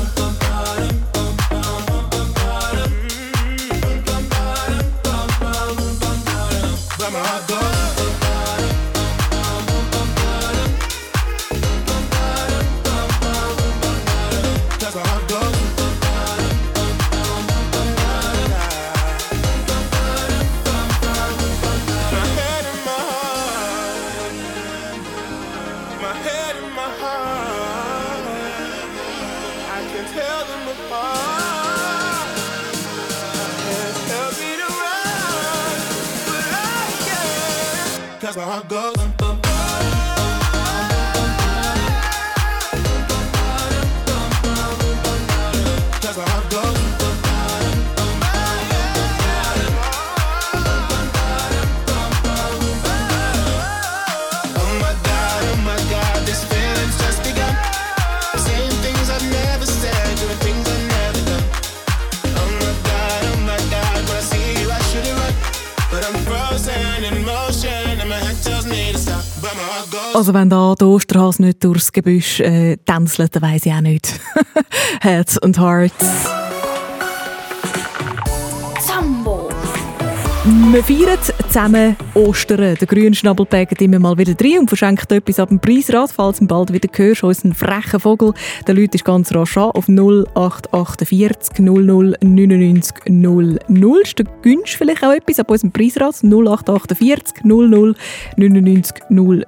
Also 70.15 70.33
wenn 70.33 70.49
da 70.49 70.77
der 70.77 70.87
Osterhase 70.87 71.43
nicht 71.43 71.65
durchs 71.65 71.91
Gebüsch 71.91 72.39
äh, 72.39 72.77
tänzelt, 72.77 73.35
dann 73.35 73.43
weiss 73.43 73.67
ich 73.67 73.73
auch 73.73 73.81
nicht. 73.81 74.21
Herz 75.01 75.37
und 75.37 75.59
Hearts. 75.59 76.31
Wir 80.47 80.85
feiern 80.85 81.19
zusammen 81.49 81.97
Ostern. 82.13 82.77
Der 82.79 82.87
Grünschnabel 82.87 83.47
pägt 83.47 83.81
immer 83.81 83.99
mal 83.99 84.19
wieder 84.19 84.35
rein 84.39 84.59
und 84.59 84.69
verschenkt 84.69 85.11
etwas 85.11 85.41
ab 85.41 85.49
dem 85.49 85.59
Preisrad. 85.59 86.13
Falls 86.13 86.39
du 86.39 86.47
bald 86.47 86.71
wieder 86.71 86.91
hörst, 86.93 87.25
unseren 87.25 87.55
frechen 87.55 87.99
Vogel, 87.99 88.35
der 88.67 88.75
Leute 88.75 88.97
ist 88.97 89.07
ganz 89.07 89.35
rasch 89.35 89.57
an 89.57 89.71
auf 89.71 89.89
0848 89.89 91.61
00 91.61 92.17
99 92.21 92.95
00. 93.09 93.59
Ist 94.03 94.19
der 94.19 94.27
Günsch 94.43 94.77
vielleicht 94.77 95.03
auch 95.03 95.15
etwas 95.15 95.41
ab 95.41 95.51
unserem 95.51 95.73
Preisrad? 95.73 96.17
0848 96.23 97.43
00 97.45 97.95
99 98.37 98.97
00. 99.09 99.47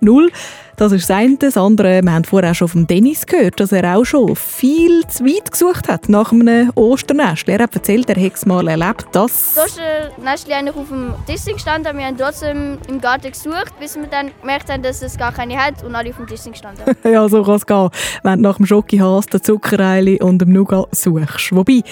Das 0.76 0.92
ist 0.92 1.08
das 1.08 1.16
eine. 1.16 1.36
Das 1.38 1.56
andere, 1.56 2.02
wir 2.02 2.12
haben 2.12 2.24
vorher 2.24 2.50
auch 2.50 2.54
schon 2.54 2.68
von 2.68 2.86
Dennis 2.86 3.24
gehört, 3.24 3.60
dass 3.60 3.72
er 3.72 3.96
auch 3.96 4.04
schon 4.04 4.36
viel 4.36 5.06
zu 5.06 5.24
weit 5.24 5.50
gesucht 5.50 5.88
hat 5.88 6.10
nach 6.10 6.32
einem 6.32 6.70
Osternest. 6.74 7.48
Er 7.48 7.60
hat 7.62 7.74
erzählt, 7.74 8.10
er 8.10 8.16
hätte 8.16 8.36
es 8.36 8.44
mal 8.44 8.68
erlebt, 8.68 9.06
dass... 9.12 9.54
Da 9.54 9.64
ist 9.64 9.80
ein 9.80 10.22
Nestchen 10.22 10.52
eigentlich 10.52 10.76
auf 10.76 10.88
dem 10.88 11.14
Tisch 11.26 11.50
gestanden. 11.50 11.96
Wir 11.96 12.04
haben 12.04 12.18
trotzdem 12.18 12.78
im 12.88 13.00
Garten 13.00 13.30
gesucht, 13.30 13.72
bis 13.80 13.96
wir 13.96 14.06
dann 14.06 14.30
gemerkt 14.42 14.70
haben, 14.70 14.82
dass 14.82 15.00
es 15.00 15.16
gar 15.16 15.32
keine 15.32 15.56
hat 15.56 15.82
und 15.82 15.94
alle 15.94 16.10
auf 16.10 16.16
dem 16.16 16.26
Tisch 16.26 16.44
gestanden. 16.44 16.84
ja, 17.10 17.26
so 17.26 17.42
kann 17.42 17.54
es 17.54 17.64
gehen, 17.64 17.88
wenn 18.22 18.42
du 18.42 18.48
nach 18.48 18.56
dem 18.58 18.66
Schokihas, 18.66 19.26
der 19.26 19.42
Zuckereili 19.42 20.20
und 20.20 20.40
dem 20.40 20.52
Nougat 20.52 20.94
suchst. 20.94 21.56
Wobei, 21.56 21.82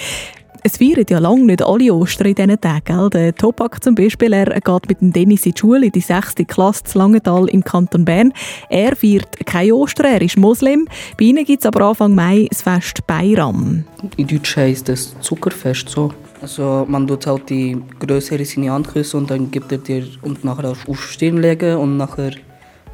es 0.65 0.77
feiern 0.77 1.05
ja 1.07 1.19
lange 1.19 1.45
nicht 1.45 1.61
alle 1.61 1.93
Ostern 1.93 2.29
in 2.29 2.35
diesen 2.35 2.59
Tagen. 2.59 2.83
Gell? 2.85 3.09
Der 3.11 3.35
Topak 3.35 3.83
zum 3.83 3.93
Beispiel, 3.93 4.33
er 4.33 4.59
geht 4.59 4.89
mit 4.89 4.99
dem 4.99 5.13
Dennis 5.13 5.45
in 5.45 5.51
die 5.51 5.59
Schule, 5.59 5.85
in 5.85 5.91
die 5.91 6.01
6. 6.01 6.33
Klasse 6.47 6.83
zu 6.85 6.97
Langenthal 6.97 7.47
im 7.49 7.63
Kanton 7.63 8.03
Bern. 8.03 8.33
Er 8.69 8.95
feiert 8.95 9.45
kein 9.45 9.71
Ostern, 9.73 10.07
er 10.07 10.21
ist 10.23 10.37
Moslem. 10.37 10.87
Bei 11.19 11.25
ihnen 11.25 11.45
gibt 11.45 11.61
es 11.61 11.67
aber 11.67 11.85
Anfang 11.85 12.15
Mai 12.15 12.47
das 12.49 12.63
Fest 12.63 13.05
Bayram. 13.05 13.83
In 14.17 14.25
Deutsch 14.25 14.57
heisst 14.57 14.89
es 14.89 15.15
Zuckerfest 15.19 15.89
so. 15.89 16.11
Also 16.41 16.85
man 16.87 17.05
tut 17.05 17.27
halt 17.27 17.47
die 17.51 17.77
Größere 17.99 18.39
in 18.39 18.45
seine 18.45 18.71
Hand 18.71 18.87
küssen 18.87 19.17
und 19.17 19.29
dann 19.29 19.51
gibt 19.51 19.71
er 19.71 19.77
dir 19.77 20.03
und 20.23 20.43
nachher 20.43 20.71
auf 20.71 20.99
Stirn 20.99 21.37
legen 21.37 21.77
und 21.77 21.97
nachher 21.97 22.31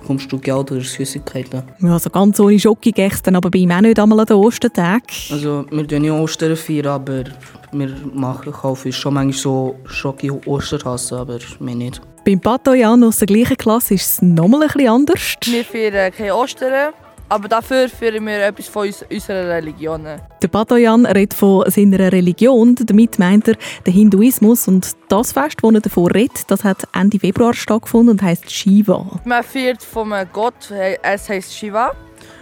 bekommst 0.02 0.32
du 0.32 0.38
Geld 0.38 0.72
oder 0.72 0.82
Süßigkeiten. 0.82 1.64
Ja, 1.80 1.94
also 1.94 2.10
ganz 2.10 2.40
ohne 2.40 2.60
Schoki 2.60 2.92
dann 3.24 3.36
aber 3.36 3.50
bei 3.50 3.60
ihm 3.60 3.72
auch 3.72 3.82
nicht 3.82 4.00
einmal 4.00 4.20
an 4.20 4.26
den 4.26 4.36
Ostertag. 4.36 5.04
Also 5.32 5.66
wir 5.70 5.86
feiern 5.86 6.04
ja 6.04 6.20
Ostern, 6.20 6.56
feiern, 6.56 6.88
aber 6.88 7.24
wir 7.72 7.90
machen, 8.14 8.52
kaufen 8.52 8.92
schon 8.92 9.14
manchmal 9.14 9.34
so 9.34 9.76
Schoki 9.86 10.32
Osterhasen, 10.32 11.18
aber 11.18 11.40
mehr 11.60 11.76
nicht. 11.76 12.02
Beim 12.26 12.40
Pato 12.40 12.74
Jan 12.74 13.04
aus 13.04 13.18
der 13.18 13.28
gleichen 13.28 13.58
Klasse 13.58 13.96
ist 13.96 14.12
es 14.12 14.22
nochmal 14.22 14.64
ein 14.64 14.68
bisschen 14.68 14.90
anders. 14.90 15.36
Wir 15.46 15.64
feiern 15.64 16.12
keine 16.12 16.36
Ostern, 16.36 16.94
aber 17.32 17.48
dafür 17.48 17.88
feiern 17.88 18.26
wir 18.28 18.46
etwas 18.46 18.67
von 18.67 18.88
uns, 18.88 19.06
unserer 19.10 19.48
Religion. 19.48 20.06
Der 20.41 20.48
Patojan 20.50 21.06
redet 21.06 21.34
von 21.34 21.63
seiner 21.72 22.12
Religion. 22.12 22.76
Damit 22.76 23.20
meint 23.20 23.48
er 23.48 23.56
den 23.88 23.94
Hinduismus. 23.94 24.67
Und 24.67 24.91
das 25.08 25.32
Fest, 25.32 25.56
das 25.62 25.74
er 25.74 25.80
davon 25.80 26.12
redet, 26.12 26.52
das 26.52 26.65
hat 26.65 26.84
Ende 26.94 27.20
Februar 27.20 27.54
stattgefunden 27.54 28.10
und 28.10 28.22
heisst 28.22 28.52
Shiva. 28.52 29.06
Man 29.24 29.44
feiert 29.44 29.80
einem 29.96 30.28
Gott, 30.34 30.72
es 30.72 31.30
heisst 31.30 31.56
Shiva. 31.56 31.94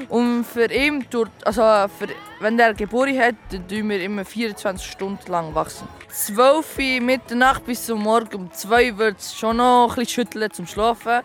Und 0.07 0.43
für 0.43 0.71
ihn, 0.73 1.05
tut, 1.07 1.29
also 1.45 1.61
für, 1.61 2.07
wenn 2.39 2.57
er 2.57 2.73
Geburt 2.73 3.15
hat, 3.15 3.35
dann 3.51 3.89
wir 3.89 4.01
immer 4.01 4.25
24 4.25 4.89
Stunden 4.89 5.31
lang 5.31 5.53
wachsen. 5.53 5.87
12 6.09 6.77
Uhr 6.79 7.01
Mitternacht 7.01 7.63
bis 7.63 7.85
zum 7.85 8.01
Morgen 8.01 8.35
um 8.35 8.51
2 8.51 8.93
Uhr 8.93 8.97
wird 8.97 9.19
es 9.19 9.35
schon 9.35 9.57
noch 9.57 9.89
ein 9.89 9.95
bisschen 9.99 10.25
schütteln 10.25 10.49
zum 10.51 10.65
Schlafen. 10.65 11.19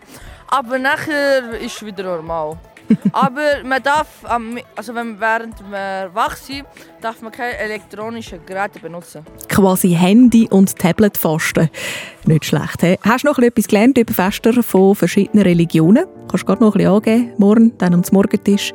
Aber 0.47 0.77
nachher 0.77 1.59
ist 1.59 1.77
es 1.77 1.85
wieder 1.85 2.03
normal. 2.03 2.59
Aber 3.11 3.63
man 3.63 3.81
darf, 3.81 4.07
also 4.75 4.95
wenn, 4.95 5.19
während 5.19 5.59
wir 5.69 6.09
wach 6.13 6.35
sind, 6.35 6.65
darf 7.01 7.21
man 7.21 7.31
keine 7.31 7.57
elektronischen 7.57 8.45
Geräte 8.45 8.79
benutzen. 8.79 9.25
Quasi 9.49 9.89
Handy- 9.89 10.47
und 10.49 10.77
Tablet-Fasten. 10.77 11.69
Nicht 12.25 12.45
schlecht. 12.45 12.81
He? 12.81 12.97
Hast 13.01 13.23
du 13.23 13.29
noch 13.29 13.39
etwas 13.39 13.67
gelernt 13.67 13.97
über 13.97 14.13
Fester 14.13 14.61
von 14.63 14.95
verschiedenen 14.95 15.43
Religionen? 15.43 16.05
Kannst 16.27 16.43
du 16.43 16.47
gerade 16.47 16.63
noch 16.63 16.75
ein 16.75 16.79
bisschen 16.79 16.93
angeben, 16.93 17.33
morgen, 17.37 17.77
dann 17.77 17.93
am 17.93 18.03
Morgentisch, 18.11 18.73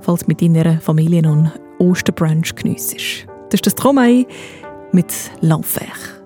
falls 0.00 0.20
du 0.20 0.26
mit 0.28 0.42
deiner 0.42 0.80
Familie 0.80 1.22
noch 1.22 1.32
einen 1.32 1.52
Osterbrunch 1.78 2.54
geniessest. 2.54 3.26
Das 3.50 3.54
ist 3.54 3.66
das 3.66 3.74
Tromae 3.74 4.26
mit 4.92 5.12
L'Enfer. 5.40 6.18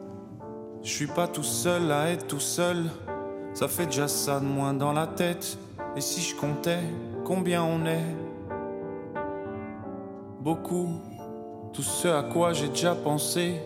Je 0.82 0.90
suis 0.90 1.06
pas 1.06 1.28
tout 1.28 1.44
seul 1.44 1.92
à 1.92 2.10
être 2.10 2.26
tout 2.26 2.40
seul. 2.40 2.90
Ça 3.54 3.68
fait 3.68 3.86
déjà 3.86 4.08
ça 4.08 4.40
de 4.40 4.46
moins 4.46 4.74
dans 4.74 4.92
la 4.92 5.06
tête. 5.06 5.56
Et 5.94 6.00
si 6.00 6.22
je 6.22 6.34
comptais 6.34 6.80
combien 7.24 7.62
on 7.62 7.84
est? 7.84 8.16
Beaucoup. 10.40 10.88
Tout 11.74 11.82
ce 11.82 12.08
à 12.08 12.22
quoi 12.22 12.54
j'ai 12.54 12.68
déjà 12.68 12.94
pensé. 12.94 13.60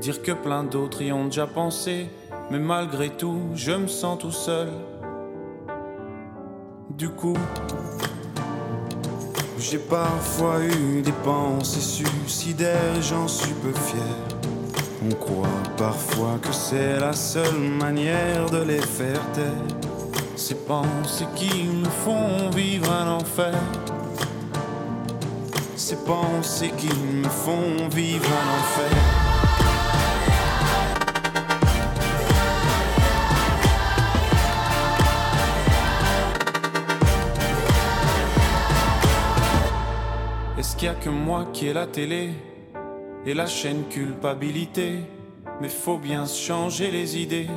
Dire 0.00 0.22
que 0.22 0.32
plein 0.32 0.62
d'autres 0.62 1.02
y 1.02 1.12
ont 1.12 1.24
déjà 1.24 1.48
pensé. 1.48 2.08
Mais 2.52 2.60
malgré 2.60 3.10
tout, 3.10 3.40
je 3.54 3.72
me 3.72 3.88
sens 3.88 4.18
tout 4.18 4.30
seul. 4.30 4.68
Du 6.90 7.08
coup, 7.08 7.36
j'ai 9.58 9.78
parfois 9.78 10.60
eu 10.62 11.02
des 11.02 11.12
pensées 11.24 11.80
suicidaires 11.80 13.02
j'en 13.02 13.26
suis 13.26 13.52
peu 13.54 13.72
fier. 13.72 14.00
On 15.04 15.14
croit 15.14 15.48
parfois 15.76 16.38
que 16.40 16.52
c'est 16.52 17.00
la 17.00 17.12
seule 17.12 17.58
manière 17.58 18.48
de 18.50 18.62
les 18.62 18.80
faire 18.80 19.20
taire. 19.32 19.95
Ces 20.38 20.54
pensées 20.54 21.26
qui 21.34 21.64
me 21.64 21.86
font 21.86 22.50
vivre 22.50 22.92
un 22.92 23.16
enfer. 23.16 23.54
Ces 25.74 25.96
pensées 26.04 26.72
qui 26.76 26.88
me 26.88 27.26
font 27.26 27.88
vivre 27.90 28.26
un 28.26 28.48
enfer. 28.60 28.90
Est-ce 40.58 40.76
qu'il 40.76 40.86
y 40.86 40.90
a 40.90 40.94
que 40.94 41.08
moi 41.08 41.46
qui 41.54 41.68
ai 41.68 41.72
la 41.72 41.86
télé 41.86 42.34
et 43.24 43.32
la 43.32 43.46
chaîne 43.46 43.84
culpabilité? 43.88 45.00
Mais 45.62 45.70
faut 45.70 45.96
bien 45.96 46.26
changer 46.26 46.90
les 46.90 47.16
idées. 47.16 47.48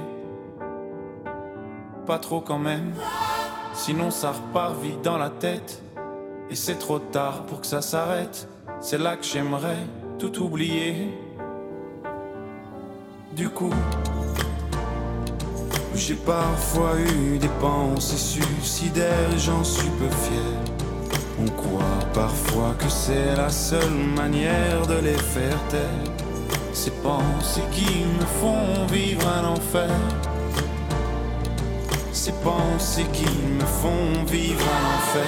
Pas 2.10 2.18
trop 2.18 2.41
quand 2.41 2.57
même, 2.57 2.91
sinon 3.76 4.10
ça 4.10 4.32
repart 4.32 4.82
vite 4.82 5.03
dans 5.03 5.20
la 5.20 5.30
tête. 5.30 5.84
Et 6.49 6.55
c'est 6.55 6.80
trop 6.80 6.97
tard 6.97 7.43
pour 7.43 7.62
que 7.62 7.68
ça 7.68 7.84
s'arrête. 7.84 8.47
C'est 8.82 8.97
là 8.97 9.16
que 9.16 9.24
j'aimerais 9.24 9.78
tout 10.18 10.41
oublier. 10.41 11.14
Du 13.34 13.47
coup, 13.47 13.70
j'ai 15.93 16.16
parfois 16.16 16.99
eu 16.99 17.38
des 17.38 17.53
pensées 17.62 18.18
suicidaires 18.18 19.32
et 19.36 19.38
j'en 19.38 19.64
suis 19.64 19.89
peu 19.99 20.10
fier. 20.10 21.14
On 21.39 21.45
croit 21.62 21.99
parfois 22.16 22.74
que 22.80 22.89
c'est 22.89 23.36
la 23.36 23.51
seule 23.51 23.99
manière 24.16 24.88
de 24.88 24.95
les 24.95 25.14
faire 25.14 25.60
taire. 25.70 26.14
Ces 26.74 26.89
pensées 27.03 27.70
qui 27.72 28.03
me 28.03 28.26
font 28.41 28.88
vivre 28.88 29.28
un 29.28 29.45
enfer. 29.49 29.91
Ces 32.22 32.34
pensées 32.34 33.05
qui 33.13 33.24
me 33.24 33.61
font 33.61 34.26
vivre 34.26 34.59
un 34.59 34.97
enfer. 34.97 35.24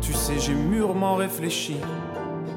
Tu 0.00 0.12
sais, 0.12 0.38
j'ai 0.38 0.54
mûrement 0.54 1.16
réfléchi 1.16 1.78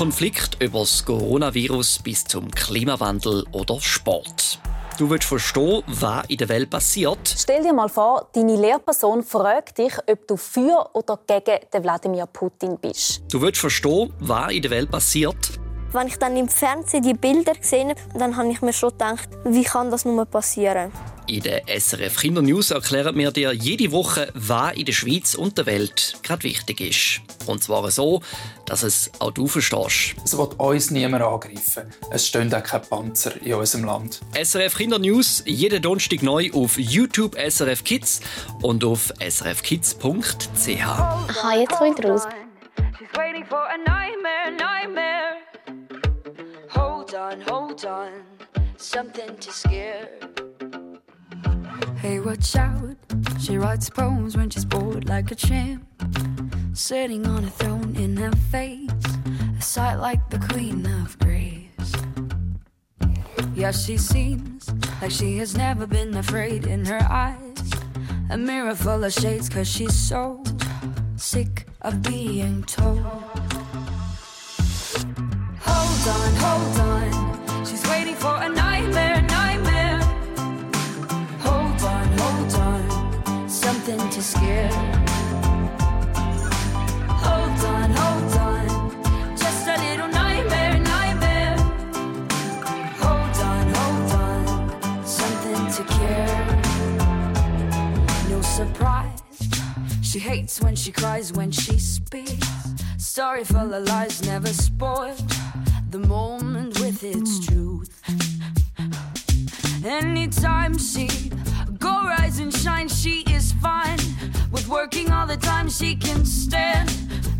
Konflikt 0.00 0.62
über 0.62 0.78
das 0.78 1.04
Coronavirus 1.04 1.98
bis 1.98 2.24
zum 2.24 2.50
Klimawandel 2.50 3.44
oder 3.52 3.78
Sport. 3.80 4.58
Du 4.96 5.10
willst 5.10 5.28
verstehen, 5.28 5.82
was 5.86 6.24
in 6.28 6.38
der 6.38 6.48
Welt 6.48 6.70
passiert. 6.70 7.18
Stell 7.36 7.62
dir 7.62 7.74
mal 7.74 7.90
vor, 7.90 8.28
deine 8.32 8.56
Lehrperson 8.56 9.22
fragt 9.22 9.76
dich, 9.76 9.92
ob 10.10 10.26
du 10.26 10.38
für 10.38 10.88
oder 10.94 11.18
gegen 11.26 11.58
den 11.70 11.82
Wladimir 11.84 12.24
Putin 12.26 12.78
bist. 12.80 13.22
Du 13.30 13.42
willst 13.42 13.60
verstehen, 13.60 14.10
was 14.20 14.52
in 14.52 14.62
der 14.62 14.70
Welt 14.70 14.90
passiert. 14.90 15.36
Wenn 15.92 16.06
ich 16.06 16.18
dann 16.18 16.36
im 16.36 16.48
Fernsehen 16.48 17.02
die 17.02 17.14
Bilder 17.14 17.54
gesehen 17.54 17.88
habe, 17.88 18.00
dann 18.14 18.36
habe 18.36 18.50
ich 18.52 18.62
mir 18.62 18.72
schon 18.72 18.90
gedacht, 18.90 19.28
wie 19.44 19.64
kann 19.64 19.90
das 19.90 20.04
nur 20.04 20.24
passieren? 20.24 20.92
In 21.26 21.42
der 21.42 21.62
SRF 21.66 22.16
Kinder 22.20 22.42
News 22.42 22.70
erklären 22.70 23.16
wir 23.16 23.32
dir 23.32 23.52
jede 23.52 23.90
Woche, 23.90 24.30
was 24.34 24.74
in 24.74 24.84
der 24.84 24.92
Schweiz 24.92 25.34
und 25.34 25.58
der 25.58 25.66
Welt 25.66 26.18
gerade 26.22 26.44
wichtig 26.44 26.80
ist. 26.80 27.20
Und 27.46 27.62
zwar 27.62 27.90
so, 27.90 28.20
dass 28.66 28.84
es 28.84 29.10
auch 29.18 29.32
du 29.32 29.48
verstehst. 29.48 30.14
Es 30.24 30.36
wird 30.36 30.58
uns 30.58 30.90
niemand 30.90 31.24
angreifen. 31.24 31.92
Es 32.10 32.26
stehen 32.26 32.52
auch 32.54 32.62
keine 32.62 32.84
Panzer 32.84 33.40
in 33.42 33.54
unserem 33.54 33.84
Land. 33.84 34.20
SRF 34.40 34.76
Kinder 34.76 34.98
News 34.98 35.42
jeden 35.46 35.82
Donnerstag 35.82 36.22
neu 36.22 36.50
auf 36.52 36.78
YouTube 36.78 37.36
SRF 37.36 37.82
Kids 37.82 38.20
und 38.62 38.84
auf 38.84 39.12
srfkids.ch. 39.20 40.84
Aha, 40.84 41.56
jetzt 41.56 41.80
ich 41.80 42.04
raus. 42.04 42.26
She's 42.98 43.08
waiting 43.16 43.44
for 43.44 43.58
a 43.58 43.76
nightmare, 43.78 44.50
nightmare. 44.52 45.49
On, 47.20 47.38
hold 47.42 47.84
on, 47.84 48.22
something 48.78 49.36
to 49.36 49.52
scare. 49.52 50.08
Hey, 51.98 52.18
watch 52.18 52.56
out. 52.56 52.96
She 53.38 53.58
writes 53.58 53.90
poems 53.90 54.38
when 54.38 54.48
she's 54.48 54.64
bored 54.64 55.06
like 55.06 55.30
a 55.30 55.34
champ. 55.34 55.84
Sitting 56.72 57.26
on 57.26 57.44
a 57.44 57.50
throne 57.50 57.94
in 57.96 58.16
her 58.16 58.32
face, 58.50 58.90
a 59.58 59.60
sight 59.60 59.96
like 59.96 60.30
the 60.30 60.38
Queen 60.38 60.86
of 60.86 61.18
Grace. 61.18 61.92
Yeah, 63.54 63.72
she 63.72 63.98
seems 63.98 64.70
like 65.02 65.10
she 65.10 65.36
has 65.38 65.54
never 65.54 65.86
been 65.86 66.16
afraid 66.16 66.66
in 66.66 66.86
her 66.86 67.06
eyes. 67.10 67.70
A 68.30 68.38
mirror 68.38 68.74
full 68.74 69.04
of 69.04 69.12
shades, 69.12 69.50
cause 69.50 69.68
she's 69.68 69.94
so 69.94 70.42
sick 71.16 71.66
of 71.82 72.00
being 72.00 72.62
told. 72.62 73.49
Hold 75.80 76.08
on, 76.08 76.34
hold 76.44 76.78
on. 76.80 77.64
She's 77.64 77.82
waiting 77.88 78.14
for 78.14 78.34
a 78.36 78.48
nightmare, 78.48 79.22
nightmare. 79.22 79.98
Hold 81.46 81.82
on, 81.94 82.06
hold 82.20 82.54
on. 82.54 83.48
Something 83.48 83.98
to 84.10 84.22
scare. 84.22 84.70
Hold 87.24 87.60
on, 87.74 87.90
hold 88.02 88.32
on. 88.48 88.66
Just 89.38 89.68
a 89.68 89.76
little 89.86 90.08
nightmare, 90.08 90.78
nightmare. 90.96 91.56
Hold 93.04 93.36
on, 93.50 93.66
hold 93.78 94.12
on. 94.26 95.06
Something 95.06 95.62
to 95.76 95.82
care. 95.98 96.46
No 98.28 98.42
surprise. 98.42 99.22
She 100.02 100.18
hates 100.18 100.60
when 100.60 100.76
she 100.76 100.92
cries, 100.92 101.32
when 101.32 101.50
she 101.50 101.78
speaks. 101.78 102.48
Sorry 102.98 103.44
for 103.44 103.66
the 103.66 103.80
lies, 103.80 104.22
never 104.26 104.48
spoiled. 104.48 105.20
The 105.90 105.98
moment 105.98 106.78
with 106.78 107.02
its 107.02 107.44
truth. 107.44 107.90
Anytime 109.84 110.78
she 110.78 111.08
go 111.80 111.90
rise 112.04 112.38
and 112.38 112.54
shine, 112.54 112.88
she 112.88 113.22
is 113.22 113.52
fine. 113.54 113.98
With 114.52 114.68
working 114.68 115.10
all 115.10 115.26
the 115.26 115.36
time, 115.36 115.68
she 115.68 115.96
can 115.96 116.24
stand 116.24 116.90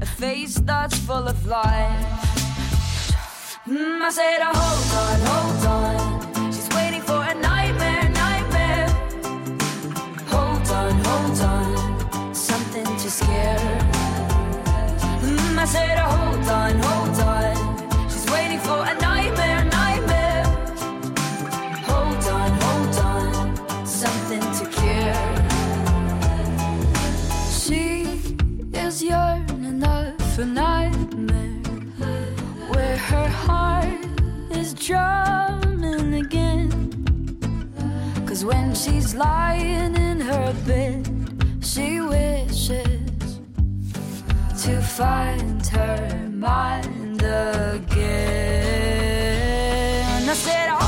a 0.01 0.07
face 0.07 0.57
that's 0.57 0.99
full 0.99 1.29
of 1.29 1.47
life. 1.47 1.95
Mm, 3.69 4.03
I 4.03 4.11
said, 4.11 4.41
oh, 4.43 4.53
hold 4.53 4.91
on, 5.05 5.21
hold 5.31 5.67
on. 6.35 6.53
She's 6.53 6.69
waiting 6.75 7.03
for 7.03 7.23
a 7.23 7.35
nightmare, 7.35 8.09
nightmare. 8.09 8.89
Hold 10.27 10.69
on, 10.71 10.93
hold 11.05 11.41
on. 11.41 12.35
Something 12.35 12.85
to 12.85 13.11
scare. 13.11 13.79
Mm, 15.23 15.57
I 15.57 15.65
said, 15.67 15.99
oh, 15.99 16.11
hold 16.11 16.49
on, 16.49 16.79
hold 16.81 17.21
on. 17.21 17.30
A 30.41 30.45
nightmare 30.47 31.61
where 32.73 32.97
her 32.97 33.29
heart 33.29 34.07
is 34.51 34.73
drumming 34.73 36.15
again. 36.15 36.71
Cause 38.27 38.43
when 38.45 38.75
she's 38.75 39.15
lying 39.15 39.95
in 39.97 40.19
her 40.21 40.55
bed, 40.67 41.07
she 41.61 42.01
wishes 42.01 43.41
to 44.63 44.81
find 44.81 45.67
her 45.67 46.31
mind 46.33 47.23
again. 47.23 47.91
I 50.27 50.35
said, 50.35 50.80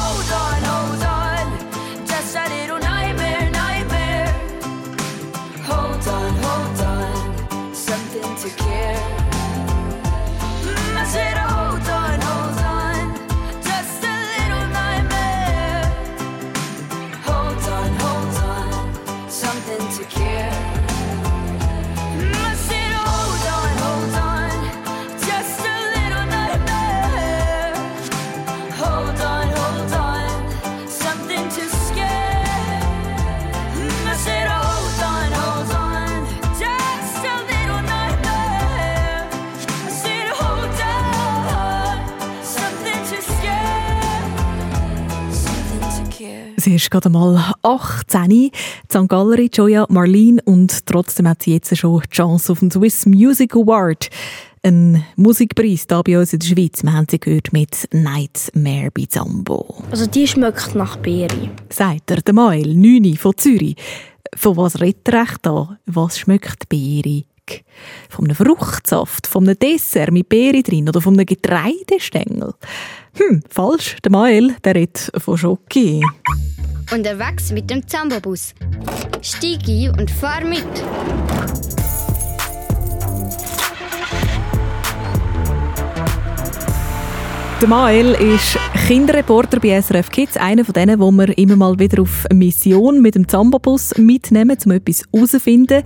Sie 46.63 46.77
ist 46.77 46.93
gerade 46.93 47.11
mal 47.11 47.55
18. 47.63 48.29
Die 48.29 48.53
St. 48.89 49.09
Gallery, 49.09 49.51
Joya 49.53 49.85
Marlene 49.89 50.41
und 50.45 50.87
trotzdem 50.87 51.27
hat 51.27 51.43
sie 51.43 51.55
jetzt 51.55 51.77
schon 51.77 52.01
die 52.03 52.09
Chance 52.11 52.53
auf 52.53 52.61
den 52.61 52.71
Swiss 52.71 53.05
Music 53.05 53.57
Award. 53.57 54.09
Ein 54.63 55.05
Musikpreis 55.17 55.87
hier 55.89 56.03
bei 56.05 56.17
uns 56.17 56.33
in 56.33 56.39
der 56.39 56.47
Schweiz. 56.47 56.85
Wir 56.85 56.93
haben 56.93 57.09
sie 57.11 57.19
gehört 57.19 57.53
mit 57.53 57.89
Nightmare 57.93 58.93
bei 58.93 59.07
Zambo. 59.09 59.83
Also 59.91 60.07
die 60.07 60.29
schmeckt 60.29 60.77
nach 60.77 60.99
Beere. 60.99 61.51
Sagt 61.69 62.13
er, 62.13 62.23
der 62.23 62.33
Mael, 62.33 62.77
9 62.77 63.17
von 63.17 63.37
Zürich. 63.37 63.75
Von 64.37 64.57
was 64.57 64.81
redet 64.81 65.09
er 65.09 65.23
echt 65.23 65.39
da? 65.43 65.81
Was 65.87 66.21
schmeckt 66.21 66.69
Von 68.09 68.27
einem 68.27 68.37
Fruchtsaft, 68.37 69.27
von 69.27 69.45
einem 69.45 69.59
Dessert 69.59 70.13
mit 70.13 70.29
Beere 70.29 70.63
drin 70.63 70.89
oder 70.89 71.01
von 71.01 71.15
einem 71.15 71.27
Getreidestängel? 71.27 72.55
Hm, 73.15 73.43
falsch. 73.49 73.97
Der 74.05 74.13
Mael, 74.13 74.57
der 74.65 74.75
redet 74.75 75.11
von 75.19 75.37
Schoki. 75.37 76.03
Unterwegs 76.93 77.53
mit 77.53 77.71
dem 77.71 77.87
Zambobus. 77.87 78.55
Stieg 79.23 79.69
ein 79.69 79.99
und 79.99 80.11
fahr 80.11 80.45
mit. 80.45 80.67
Der 87.63 87.69
Mael 87.69 88.11
ist 88.15 88.59
Kinderreporter 88.89 89.61
bei 89.61 89.81
SRF 89.81 90.11
Kids, 90.11 90.37
einer 90.37 90.65
von 90.65 90.73
denen, 90.73 90.99
wo 90.99 91.13
wir 91.13 91.39
immer 91.39 91.55
mal 91.55 91.79
wieder 91.79 92.03
auf 92.03 92.27
Mission 92.35 93.01
mit 93.01 93.15
dem 93.15 93.29
Zambabus 93.29 93.97
mitnehmen, 93.97 94.59
um 94.65 94.73
etwas 94.73 95.05
herauszufinden. 95.13 95.85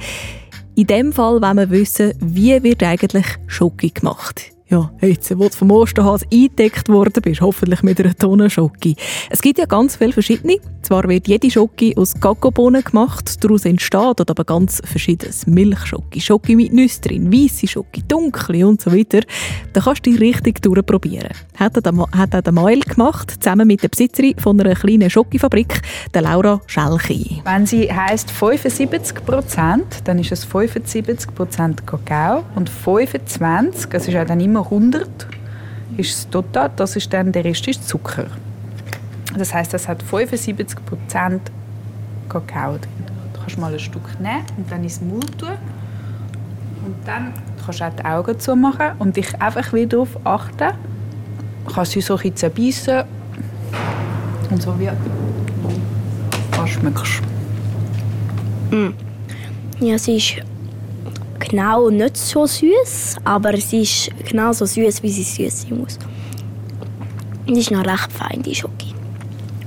In 0.78 0.86
dem 0.86 1.10
Fall 1.10 1.40
wollen 1.40 1.56
wir 1.56 1.70
wissen, 1.70 2.12
wie 2.20 2.62
wird 2.62 2.82
eigentlich 2.82 3.24
Schoki 3.46 3.88
gemacht. 3.88 4.55
Ja, 4.68 4.90
jetzt, 5.00 5.30
wo 5.38 5.44
du 5.44 5.54
vom 5.54 5.70
Osterhase 5.70 6.26
eingedeckt 6.32 6.88
worden 6.88 7.22
bist, 7.22 7.40
hoffentlich 7.40 7.84
mit 7.84 8.00
einer 8.00 8.16
Tonne 8.16 8.50
Schoki. 8.50 8.96
Es 9.30 9.40
gibt 9.40 9.60
ja 9.60 9.64
ganz 9.64 9.94
viele 9.94 10.12
verschiedene. 10.12 10.56
Zwar 10.82 11.08
wird 11.08 11.28
jede 11.28 11.48
Schoki 11.48 11.94
aus 11.96 12.14
Kakaobohnen 12.14 12.82
gemacht, 12.82 13.44
daraus 13.44 13.64
entsteht 13.64 13.94
aber 14.28 14.44
ganz 14.44 14.82
verschiedenes. 14.84 15.46
Milchschoki, 15.46 16.20
Schoki 16.20 16.56
mit 16.56 16.72
Nüsse 16.72 17.00
drin, 17.00 17.32
weisse 17.32 17.68
Schoki, 17.68 18.02
dunkle 18.08 18.66
und 18.66 18.80
so 18.80 18.92
weiter. 18.92 19.20
Da 19.72 19.80
kannst 19.80 20.04
du 20.04 20.10
dich 20.10 20.20
richtig 20.20 20.62
durchprobieren. 20.62 21.30
Hat 21.54 21.76
auch 21.78 22.40
der 22.40 22.52
Mael 22.52 22.80
gemacht, 22.80 23.34
zusammen 23.40 23.68
mit 23.68 23.84
der 23.84 23.88
Besitzerin 23.88 24.34
von 24.36 24.60
einer 24.60 24.74
kleinen 24.74 25.10
Schokifabrik, 25.10 25.80
der 26.12 26.22
Laura 26.22 26.60
Schelchi. 26.66 27.40
Wenn 27.44 27.66
sie 27.66 27.92
heisst 27.92 28.32
75 28.32 29.24
Prozent, 29.24 30.02
dann 30.04 30.18
ist 30.18 30.32
es 30.32 30.44
75 30.44 31.34
Prozent 31.36 31.86
Kakao 31.86 32.42
und 32.56 32.68
25, 32.68 33.92
es 33.92 34.08
ist 34.08 34.14
ja 34.14 34.24
dann 34.24 34.40
immer 34.40 34.55
100, 34.64 35.26
ist 35.96 36.16
das 36.16 36.30
Total, 36.30 36.70
das 36.74 36.96
ist 36.96 37.12
dann, 37.12 37.32
der 37.32 37.44
Rest 37.44 37.66
ist 37.68 37.86
Zucker. 37.86 38.26
Das 39.36 39.52
heißt, 39.52 39.72
das 39.74 39.88
hat 39.88 40.02
75% 40.02 41.40
Kakao 42.28 42.78
drin. 42.78 42.90
Du 43.32 43.40
kannst 43.40 43.58
mal 43.58 43.72
ein 43.72 43.78
Stück 43.78 44.20
nehmen 44.20 44.44
und 44.56 44.70
dann 44.70 44.82
ins 44.82 45.00
Maul 45.00 45.20
tun. 45.20 45.56
Und 46.84 46.96
dann 47.04 47.32
kannst 47.64 47.80
du 47.80 47.84
auch 47.84 47.94
die 47.94 48.04
Augen 48.04 48.40
zumachen 48.40 48.92
und 48.98 49.16
dich 49.16 49.40
einfach 49.40 49.72
wieder 49.72 49.88
darauf 49.88 50.18
achten. 50.24 50.74
Du 51.66 51.72
kannst 51.74 51.92
sie 51.92 52.00
so 52.00 52.14
ein 52.14 52.32
bisschen 52.32 52.36
zerbeissen 52.36 53.04
und 54.50 54.62
so 54.62 54.78
wie 54.78 54.88
was 56.56 56.70
schmeckst. 56.70 57.22
Mm. 58.70 58.88
Ja, 59.80 59.98
sie 59.98 60.16
ist 60.16 60.36
genau 61.48 61.90
nicht 61.90 62.16
so 62.16 62.46
süß, 62.46 63.16
aber 63.24 63.56
sie 63.56 63.82
ist 63.82 64.10
genau 64.28 64.52
so 64.52 64.64
süß, 64.64 65.02
wie 65.02 65.10
sie 65.10 65.22
süß 65.22 65.62
sein 65.62 65.78
muss. 65.78 65.98
Die 67.48 67.60
ist 67.60 67.70
noch 67.70 67.84
recht 67.86 68.12
fein, 68.12 68.42
die 68.42 68.54
Schoki. 68.54 68.94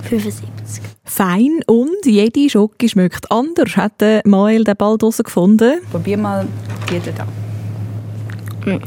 75. 0.03 0.83
Fein 1.05 1.61
und 1.65 2.05
jede 2.05 2.49
Schoki 2.49 2.89
schmeckt 2.89 3.31
anders, 3.31 3.75
hat 3.77 4.01
der 4.01 4.21
Mael 4.25 4.63
den 4.63 4.75
bald 4.75 5.01
herausgefunden. 5.01 5.79
Probier 5.91 6.17
mal 6.17 6.45
die 6.89 6.99
da. 7.11 7.25
Mm. 8.69 8.81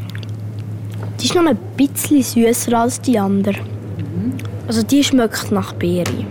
Die 1.19 1.25
ist 1.25 1.35
noch 1.35 1.45
ein 1.45 1.57
bisschen 1.75 2.21
süßer 2.21 2.77
als 2.77 3.01
die 3.01 3.17
andere. 3.17 3.55
Also 4.67 4.83
die 4.83 5.03
schmeckt 5.03 5.51
nach 5.51 5.73
Beere. 5.73 6.25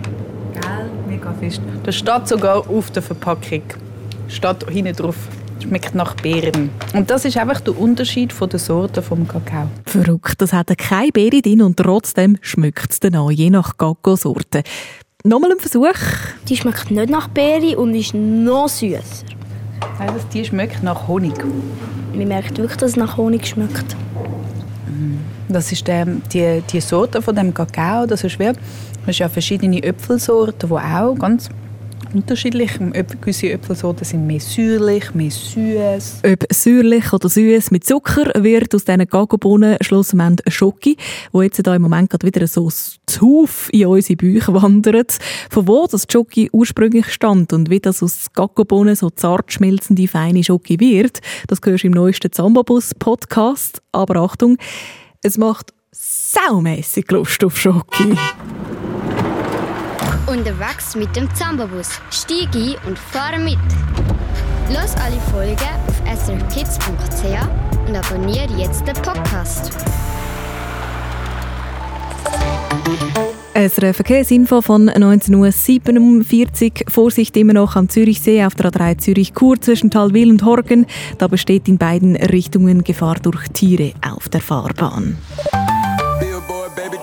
Mega 1.07 1.33
fest. 1.39 1.61
Das 1.83 1.95
steht 1.95 2.27
sogar 2.27 2.67
auf 2.69 2.91
der 2.91 3.03
Verpackung. 3.03 3.63
Steht 4.27 4.69
hinten 4.69 4.95
drauf. 4.95 5.15
Schmeckt 5.61 5.95
nach 5.95 6.15
Beeren. 6.15 6.69
Und 6.93 7.09
das 7.09 7.25
ist 7.25 7.37
einfach 7.37 7.61
der 7.61 7.77
Unterschied 7.77 8.33
von 8.33 8.49
der 8.49 8.59
Sorte 8.59 9.01
vom 9.01 9.27
Kakao. 9.27 9.67
Verrückt, 9.85 10.41
das 10.41 10.53
hat 10.53 10.77
keine 10.77 11.11
Beere 11.11 11.41
drin 11.41 11.61
und 11.61 11.77
trotzdem 11.77 12.37
schmeckt 12.41 12.91
es 12.91 12.99
dann 12.99 13.15
auch, 13.15 13.31
je 13.31 13.49
nach 13.49 13.77
Kakao-Sorte. 13.77 14.63
Nochmal 15.23 15.51
ein 15.51 15.59
Versuch. 15.59 15.87
Die 16.49 16.57
schmeckt 16.57 16.91
nicht 16.91 17.09
nach 17.09 17.29
Beere 17.29 17.77
und 17.77 17.95
ist 17.95 18.13
noch 18.13 18.67
süßer. 18.67 19.25
Also 19.99 20.15
die 20.33 20.43
schmeckt 20.43 20.83
nach 20.83 21.07
Honig. 21.07 21.33
Man 22.13 22.27
merkt 22.27 22.57
wirklich, 22.57 22.77
dass 22.77 22.91
es 22.91 22.97
nach 22.97 23.15
Honig 23.17 23.47
schmeckt. 23.47 23.95
Das 25.49 25.71
ist 25.71 25.87
der, 25.87 26.05
die, 26.05 26.61
die 26.71 26.81
Sorte 26.81 27.21
von 27.21 27.35
dem 27.35 27.53
Kakao. 27.53 28.05
Das 28.05 28.23
ist 28.23 28.39
wie, 28.39 28.45
es 28.45 28.55
ist 29.07 29.19
ja 29.19 29.29
verschiedene 29.29 29.81
Äpfelsorten, 29.83 30.69
die 30.69 30.75
auch 30.75 31.15
ganz 31.15 31.49
unterschiedlich. 32.13 32.71
Gewisse 33.21 33.51
Äpfelsorten 33.51 34.05
sind 34.05 34.27
mehr 34.27 34.39
säuerlich, 34.39 35.13
mehr 35.13 35.31
süß. 35.31 36.21
Ob 36.25 36.45
säuerlich 36.53 37.11
oder 37.13 37.29
süß 37.29 37.71
mit 37.71 37.85
Zucker 37.85 38.31
wird 38.43 38.73
aus 38.75 38.85
diesen 38.85 39.07
Gagobohnen 39.07 39.77
schlussendlich 39.81 40.45
ein 40.45 40.51
Schoki, 40.51 40.97
wo 41.31 41.41
jetzt 41.41 41.65
da 41.65 41.75
im 41.75 41.81
Moment 41.81 42.09
gerade 42.09 42.25
wieder 42.25 42.45
so 42.47 42.69
zuhauf 43.05 43.69
in 43.71 43.87
unsere 43.87 44.17
Bücher 44.17 44.53
wandert. 44.53 45.17
Von 45.49 45.67
wo 45.67 45.87
das 45.89 46.05
Schoki 46.11 46.49
ursprünglich 46.51 47.11
stammt 47.11 47.53
und 47.53 47.69
wie 47.69 47.79
das 47.79 48.03
aus 48.03 48.27
Gagobohnen 48.33 48.95
so 48.95 49.09
zart 49.09 49.51
schmelzende, 49.51 50.07
feine 50.07 50.43
Schoki 50.43 50.79
wird, 50.79 51.19
das 51.47 51.59
hörst 51.63 51.83
du 51.83 51.87
im 51.87 51.93
neuesten 51.93 52.31
Zambabus-Podcast. 52.31 53.81
Aber 53.91 54.17
Achtung, 54.17 54.57
es 55.21 55.37
macht 55.37 55.73
saumässig 55.91 57.09
Lust 57.11 57.43
auf 57.43 57.57
Schoki. 57.57 58.15
Unterwegs 60.33 60.95
mit 60.95 61.15
dem 61.15 61.29
Zambabus. 61.35 61.89
Steig 62.09 62.55
ein 62.55 62.75
und 62.87 62.97
fahre 62.97 63.37
mit. 63.37 63.59
Los 64.69 64.95
alle 64.95 65.19
Folgen 65.31 65.59
auf 65.61 66.25
srkids.ch 66.25 67.87
und 67.87 67.95
abonniere 67.95 68.51
jetzt 68.57 68.81
den 68.87 68.95
Podcast. 68.95 69.71
Eine 73.53 73.93
Verkehrsinfo 73.93 74.61
von 74.63 74.89
19.47 74.89 76.63
Uhr. 76.87 76.91
Vorsicht 76.91 77.37
immer 77.37 77.53
noch 77.53 77.75
am 77.75 77.87
Zürichsee 77.87 78.43
auf 78.43 78.55
der 78.55 78.71
A3 78.71 78.97
Zürich-Chur 78.97 79.61
zwischen 79.61 79.91
Talwil 79.91 80.31
und 80.31 80.43
Horgen. 80.43 80.87
Da 81.19 81.27
besteht 81.27 81.67
in 81.67 81.77
beiden 81.77 82.15
Richtungen 82.15 82.83
Gefahr 82.83 83.17
durch 83.21 83.49
Tiere 83.49 83.93
auf 84.01 84.29
der 84.29 84.41
Fahrbahn. 84.41 85.15
Billboard, 86.19 86.75
baby, 86.75 86.97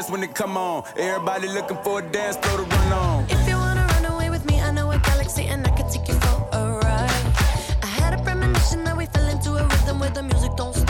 dance 0.00 0.10
when 0.10 0.20
they 0.20 0.28
come 0.28 0.56
on. 0.56 0.84
Everybody 0.96 1.48
looking 1.48 1.76
for 1.84 1.98
a 1.98 2.02
dance 2.02 2.36
floor 2.38 2.58
to 2.58 2.64
run 2.64 2.92
on. 2.92 3.24
If 3.28 3.48
you 3.48 3.56
wanna 3.56 3.86
run 3.92 4.04
away 4.06 4.30
with 4.30 4.44
me, 4.46 4.60
I 4.60 4.70
know 4.70 4.90
a 4.90 4.98
galaxy 4.98 5.44
and 5.44 5.66
I 5.66 5.70
can 5.70 5.90
take 5.90 6.08
you 6.08 6.14
for 6.14 6.36
a 6.52 6.62
ride. 6.82 7.26
I 7.82 7.86
had 8.00 8.18
a 8.18 8.22
premonition 8.22 8.84
that 8.84 8.96
we 8.96 9.06
fell 9.06 9.28
into 9.28 9.50
a 9.56 9.62
rhythm 9.66 10.00
where 10.00 10.10
the 10.10 10.22
music 10.22 10.52
don't 10.56 10.74
stop 10.74 10.89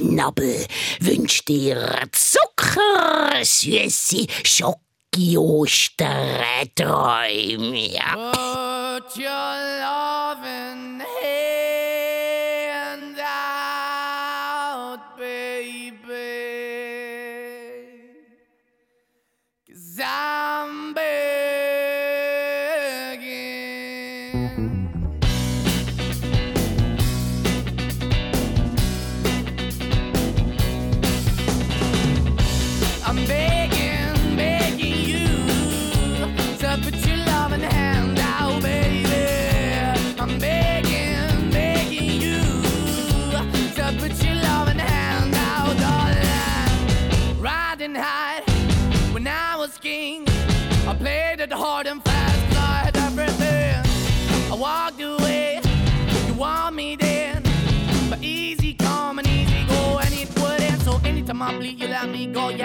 Grünschnabel 0.00 0.66
wünscht 1.00 1.48
dir 1.48 2.08
Zucker, 2.12 3.32
süße 3.42 4.26
Schoki 4.44 5.36
Osterträume. 5.36 7.92
Ja. 7.92 8.32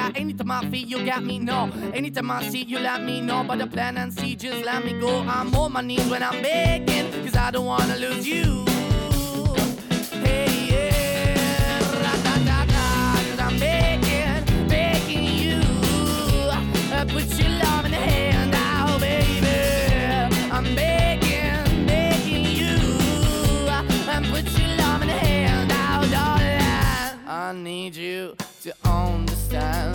Yeah, 0.05 0.11
anytime 0.21 0.51
I 0.51 0.61
feel, 0.69 0.87
you 0.87 1.05
got 1.05 1.23
me. 1.23 1.39
No, 1.39 1.71
anytime 1.93 2.29
I 2.29 2.43
see, 2.47 2.63
you 2.63 2.77
let 2.79 3.01
me 3.01 3.21
know. 3.21 3.43
But 3.43 3.57
the 3.59 3.67
plan 3.67 3.97
and 3.97 4.13
see, 4.13 4.35
just 4.35 4.63
let 4.63 4.85
me 4.85 4.99
go. 4.99 5.21
I'm 5.21 5.55
on 5.55 5.71
my 5.73 5.81
knees 5.81 6.07
when 6.07 6.21
I'm 6.21 6.41
begging, 6.43 7.11
cause 7.23 7.35
I 7.35 7.49
don't 7.49 7.65
wanna 7.65 7.95
lose 7.97 8.27
you. 8.27 8.65
Hey, 10.23 10.67
yeah, 10.69 11.79
cause 11.79 13.39
I'm 13.39 13.57
begging, 13.59 14.67
begging 14.67 15.23
you. 15.23 15.61
Uh, 16.93 17.05
put 17.05 17.25
your 17.39 17.49
love 17.49 17.85
in 17.85 17.91
the 17.91 17.97
hand 17.97 18.53
out, 18.53 18.99
baby. 18.99 19.47
I'm 20.51 20.75
begging, 20.75 21.85
begging 21.87 22.45
you. 22.45 22.77
Uh, 23.67 24.21
put 24.29 24.45
your 24.59 24.69
love 24.77 25.01
in 25.01 25.07
the 25.07 25.17
hand 25.17 25.71
out, 25.71 26.07
darling. 26.11 27.19
I 27.27 27.53
need 27.53 27.95
you 27.95 28.35
to 28.63 28.73
understand. 28.83 29.94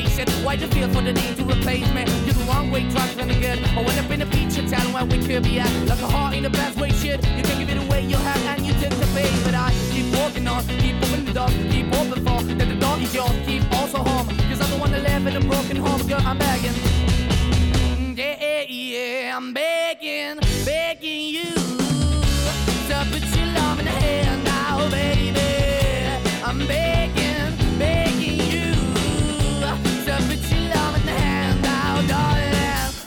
don't 0.00 0.18
it. 0.18 0.28
Why 0.44 0.56
the 0.56 0.68
feel 0.68 0.88
for 0.88 1.02
the 1.02 1.12
need 1.12 1.36
to 1.36 1.44
replace 1.44 1.88
me? 1.92 2.04
You're 2.24 2.34
the 2.34 2.44
wrong 2.48 2.70
way, 2.70 2.88
trying 2.90 3.16
to 3.18 3.24
good. 3.40 3.58
I 3.76 3.82
went 3.82 3.98
up 3.98 4.10
in 4.10 4.22
a 4.22 4.26
feature 4.26 4.66
town 4.66 4.92
where 4.92 5.04
we 5.04 5.18
could 5.26 5.42
be 5.42 5.60
at, 5.60 5.70
like 5.86 6.00
a 6.00 6.06
heart 6.06 6.34
in 6.34 6.44
the 6.44 6.50
best 6.50 6.78
way, 6.78 6.90
shit. 6.90 7.20
You 7.36 7.42
can 7.42 7.58
give 7.58 7.68
it 7.68 7.76
away, 7.84 8.02
you 8.06 8.16
have, 8.16 8.42
and 8.46 8.66
you 8.66 8.72
tend 8.74 8.94
to 8.94 9.06
pay, 9.08 9.30
but 9.44 9.54
I 9.54 9.70
keep 9.90 10.14
walking 10.16 10.46
on, 10.48 10.64
keep 10.66 10.96
opening 10.96 11.26
the 11.26 11.32
door, 11.32 11.48
keep 11.70 11.86
open 11.98 12.24
for 12.24 12.42
that 12.42 12.68
the 12.68 12.78
door 12.80 12.96
is 12.98 13.14
yours, 13.14 13.36
keep 13.46 13.62
also 13.72 13.98
home, 13.98 14.28
cause 14.48 14.60
I'm 14.60 14.70
the 14.70 14.78
one 14.78 14.92
that 14.92 15.02
live 15.02 15.26
in 15.26 15.36
a 15.36 15.40
broken 15.40 15.76
home, 15.76 16.06
girl, 16.06 16.22
I'm 16.24 16.38
begging. 16.38 16.72
Mm, 16.72 18.16
yeah, 18.16 18.64
yeah, 18.68 19.36
I'm 19.36 19.52
begging, 19.52 20.38
begging 20.64 21.24
you 21.36 21.54
to 22.88 23.06
put 23.10 23.24
your 23.36 23.46
love 23.58 23.78
in 23.78 23.84
the 23.84 23.90
hand 23.90 24.44
now, 24.44 24.88
baby. 24.90 25.40
I'm 26.44 26.58
begging, 26.66 27.01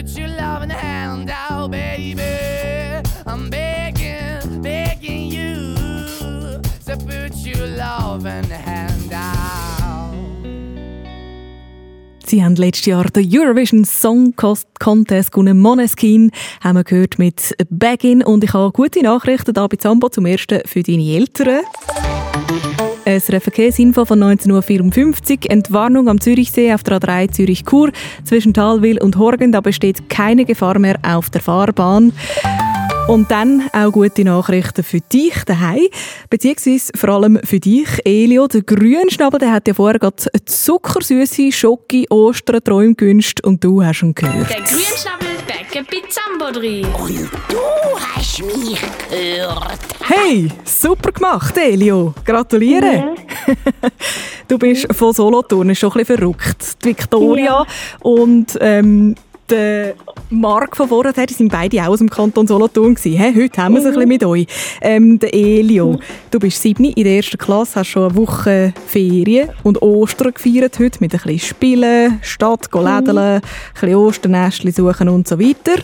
put 0.00 0.18
your 0.18 0.28
loving 0.28 0.70
hand 0.70 1.30
out, 1.30 1.70
baby. 1.70 2.22
I'm 3.26 3.50
begging, 3.50 4.62
begging 4.62 5.30
you 5.30 5.74
to 6.86 6.96
put 6.96 7.34
your 7.44 7.66
loving 7.66 8.48
hand 8.50 9.12
out. 9.12 10.14
Sie 12.24 12.42
haben 12.42 12.54
letztes 12.56 12.86
Jahr 12.86 13.04
den 13.10 13.28
Eurovision 13.30 13.84
Song 13.84 14.34
Contest 14.36 15.32
gewonnen. 15.32 15.58
Moneskin 15.58 16.30
haben 16.60 16.76
wir 16.76 16.84
gehört 16.84 17.18
mit 17.18 17.54
Begin. 17.68 18.22
Und 18.22 18.44
ich 18.44 18.52
habe 18.54 18.72
gute 18.72 19.02
Nachrichten 19.02 19.52
da 19.52 19.66
bei 19.66 19.76
Zambo. 19.76 20.08
Zum 20.08 20.26
ersten 20.26 20.60
für 20.64 20.82
deine 20.82 21.02
Eltern. 21.02 21.62
Ein 23.04 23.20
Verkehrsinfo 23.20 24.04
von 24.04 24.22
19.54 24.22 25.44
Uhr. 25.44 25.50
Entwarnung 25.50 26.08
am 26.08 26.20
Zürichsee 26.20 26.72
auf 26.72 26.82
der 26.82 26.98
A3 27.00 27.30
Zürich-Chur. 27.30 27.90
Zwischen 28.24 28.54
Talwil 28.54 29.00
und 29.00 29.16
Horgen. 29.16 29.52
Da 29.52 29.60
besteht 29.60 30.08
keine 30.08 30.44
Gefahr 30.44 30.78
mehr 30.78 30.98
auf 31.02 31.30
der 31.30 31.40
Fahrbahn. 31.40 32.12
Und 33.08 33.30
dann 33.30 33.62
auch 33.72 33.90
gute 33.90 34.24
Nachrichten 34.24 34.84
für 34.84 35.00
dich 35.00 35.34
daheim, 35.44 35.88
beziehungsweise 36.28 36.92
vor 36.94 37.08
allem 37.08 37.40
für 37.42 37.58
dich, 37.58 37.88
Elio. 38.04 38.46
Der 38.46 38.62
Grünschnabel, 38.62 39.40
der 39.40 39.52
hat 39.52 39.66
ja 39.66 39.74
vorher 39.74 39.98
gerade 39.98 40.16
zuckersüße 40.44 41.50
Schoki 41.50 42.06
Ostern 42.08 42.60
gewünscht 42.96 43.40
und 43.42 43.64
du 43.64 43.82
hast 43.82 44.02
ihn 44.02 44.14
gehört. 44.14 44.50
Der 44.50 44.58
Grünschnabel 44.58 45.39
Bäcker 45.50 45.84
bei 45.90 46.08
Zambo 46.08 46.52
drin. 46.52 46.86
Und 46.94 47.28
du 47.48 47.58
hast 47.98 48.38
mich 48.40 48.80
gehört. 49.10 49.80
Hey, 50.00 50.48
super 50.64 51.10
gemacht, 51.10 51.56
Elio. 51.58 52.14
Gratuliere. 52.24 53.16
du 54.48 54.58
bist 54.58 54.86
von 54.94 55.12
Solothurn, 55.12 55.74
schon 55.74 55.90
ein 55.90 55.98
bisschen 55.98 56.18
verrückt. 56.18 56.84
Die 56.84 56.90
Victoria 56.90 57.66
und 57.98 58.56
ähm, 58.60 59.16
der 59.50 59.94
Marc 60.30 60.76
von 60.76 60.88
vorher, 60.88 61.12
die 61.12 61.34
sind 61.34 61.50
beide 61.50 61.82
auch 61.82 61.88
aus 61.88 61.98
dem 61.98 62.08
Kanton 62.08 62.46
Solothurn 62.46 62.94
gewesen. 62.94 63.34
Heute 63.34 63.62
haben 63.62 63.74
wir 63.74 63.80
es 63.80 63.86
ein 63.86 63.92
bisschen 63.92 64.08
mit 64.08 64.24
euch. 64.24 64.46
Ähm, 64.80 65.18
der 65.18 65.34
Elio, 65.34 65.98
du 66.30 66.38
bist 66.38 66.62
sieben 66.62 66.84
in 66.84 67.04
der 67.04 67.16
ersten 67.16 67.36
Klasse, 67.36 67.80
hast 67.80 67.88
schon 67.88 68.04
eine 68.04 68.16
Woche 68.16 68.72
Ferien 68.86 69.50
und 69.64 69.82
Ostern 69.82 70.32
gefeiert 70.32 70.78
heute 70.78 70.98
mit 71.00 71.12
ein 71.12 71.20
bisschen 71.20 71.38
Spielen, 71.38 72.20
Stadt, 72.22 72.68
lädeln, 72.72 73.18
ein 73.18 73.42
bisschen 73.74 73.94
Osternestchen 73.96 74.72
suchen 74.72 75.08
und 75.08 75.26
so 75.26 75.38
weiter. 75.38 75.82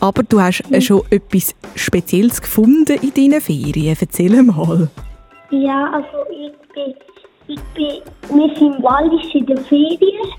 Aber 0.00 0.22
du 0.22 0.40
hast 0.40 0.62
äh, 0.70 0.80
schon 0.80 1.02
etwas 1.10 1.54
Spezielles 1.74 2.40
gefunden 2.40 2.98
in 3.02 3.12
deinen 3.14 3.40
Ferien. 3.40 3.96
Erzähl 4.00 4.42
mal. 4.42 4.88
Ja, 5.50 5.92
also 5.92 6.30
ich 6.30 6.52
bin, 6.74 6.94
ich 7.48 7.60
bin, 7.74 8.36
wir 8.36 8.56
sind 8.56 8.82
Wallis 8.82 9.34
in 9.34 9.46
der 9.46 9.58
Ferien 9.58 10.32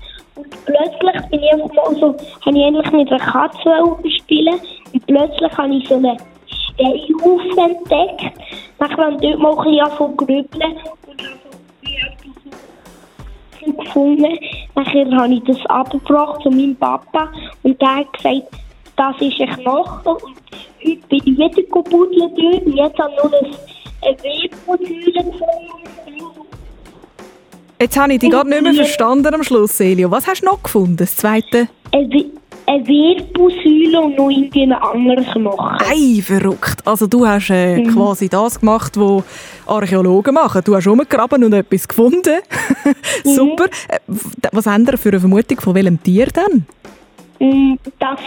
plötzlich 0.64 1.30
bin 1.30 1.42
ich 1.42 1.52
einfach 1.52 1.72
mal 1.74 1.94
so, 1.96 2.16
habe 2.44 2.58
ich 2.58 2.64
endlich 2.64 2.92
mit 2.92 3.10
einer 3.10 3.24
Katze 3.24 3.70
spielen 4.18 4.60
und 4.92 5.06
plötzlich 5.06 5.58
habe 5.58 5.74
ich 5.74 5.88
so 5.88 5.94
einen 5.96 6.16
Steinhaufen 6.46 7.58
entdeckt. 7.58 8.38
Dann 8.78 8.96
habe 8.96 9.14
ich 9.14 9.20
dort 9.20 9.38
mal 9.38 9.50
ein 9.50 9.64
bisschen 9.64 9.80
angefangen 9.80 10.18
zu 10.18 10.24
grübeln 10.24 10.76
und 11.06 11.22
etwas 13.62 13.84
gefunden. 13.84 14.38
Dann 14.74 15.20
habe 15.20 15.34
ich 15.34 15.44
das 15.44 15.66
abgebracht 15.66 16.42
zu 16.42 16.50
meinem 16.50 16.76
Papa 16.76 17.30
und 17.62 17.80
der 17.80 17.96
hat 17.96 18.12
gesagt, 18.12 18.42
das 18.96 19.20
ist 19.20 19.40
ein 19.40 19.48
Knochen 19.48 20.12
und 20.12 20.36
heute 20.84 21.06
bin 21.08 21.20
ich 21.24 21.26
wieder 21.26 21.62
gebudelt 21.62 22.32
dort 22.36 22.66
und 22.66 22.76
jetzt 22.76 22.98
habe 22.98 23.12
ich 23.12 23.22
noch 23.22 23.32
ein 24.02 24.16
Webmodul 24.22 25.12
gefunden. 25.12 25.85
Jetzt 27.80 27.98
habe 27.98 28.14
ich 28.14 28.20
dich 28.20 28.30
gerade 28.30 28.48
nicht 28.48 28.62
mehr 28.62 28.74
verstanden 28.74 29.34
am 29.34 29.42
Schluss, 29.42 29.78
Elio. 29.80 30.10
Was 30.10 30.26
hast 30.26 30.40
du 30.42 30.46
noch 30.46 30.62
gefunden, 30.62 30.96
das 30.96 31.14
zweite? 31.16 31.68
Ein 31.92 32.10
We- 32.10 32.24
eine 32.68 32.84
Wirbelsäule 32.86 34.00
und 34.00 34.16
noch 34.16 34.28
irgendwie 34.30 34.62
einen 34.62 34.72
anderen 34.72 35.24
Knochen. 35.24 35.78
Ei, 35.88 36.20
verrückt. 36.20 36.80
Also 36.84 37.06
du 37.06 37.24
hast 37.26 37.50
äh, 37.50 37.76
Mhm. 37.76 37.94
quasi 37.94 38.28
das 38.28 38.58
gemacht, 38.58 38.96
was 38.98 39.22
Archäologen 39.66 40.34
machen. 40.34 40.62
Du 40.64 40.74
hast 40.74 40.88
rumgegraben 40.88 41.44
und 41.44 41.52
etwas 41.52 41.86
gefunden. 41.86 42.40
Super. 43.24 43.66
Äh, 43.88 43.98
w- 44.08 44.48
Was 44.52 44.66
haben 44.66 44.84
ihr 44.86 44.98
für 44.98 45.10
eine 45.10 45.20
Vermutung 45.20 45.60
von 45.60 45.74
welchem 45.76 46.02
Tier 46.02 46.26
denn? 46.26 46.66
Mm, 47.38 47.74
Das, 48.00 48.18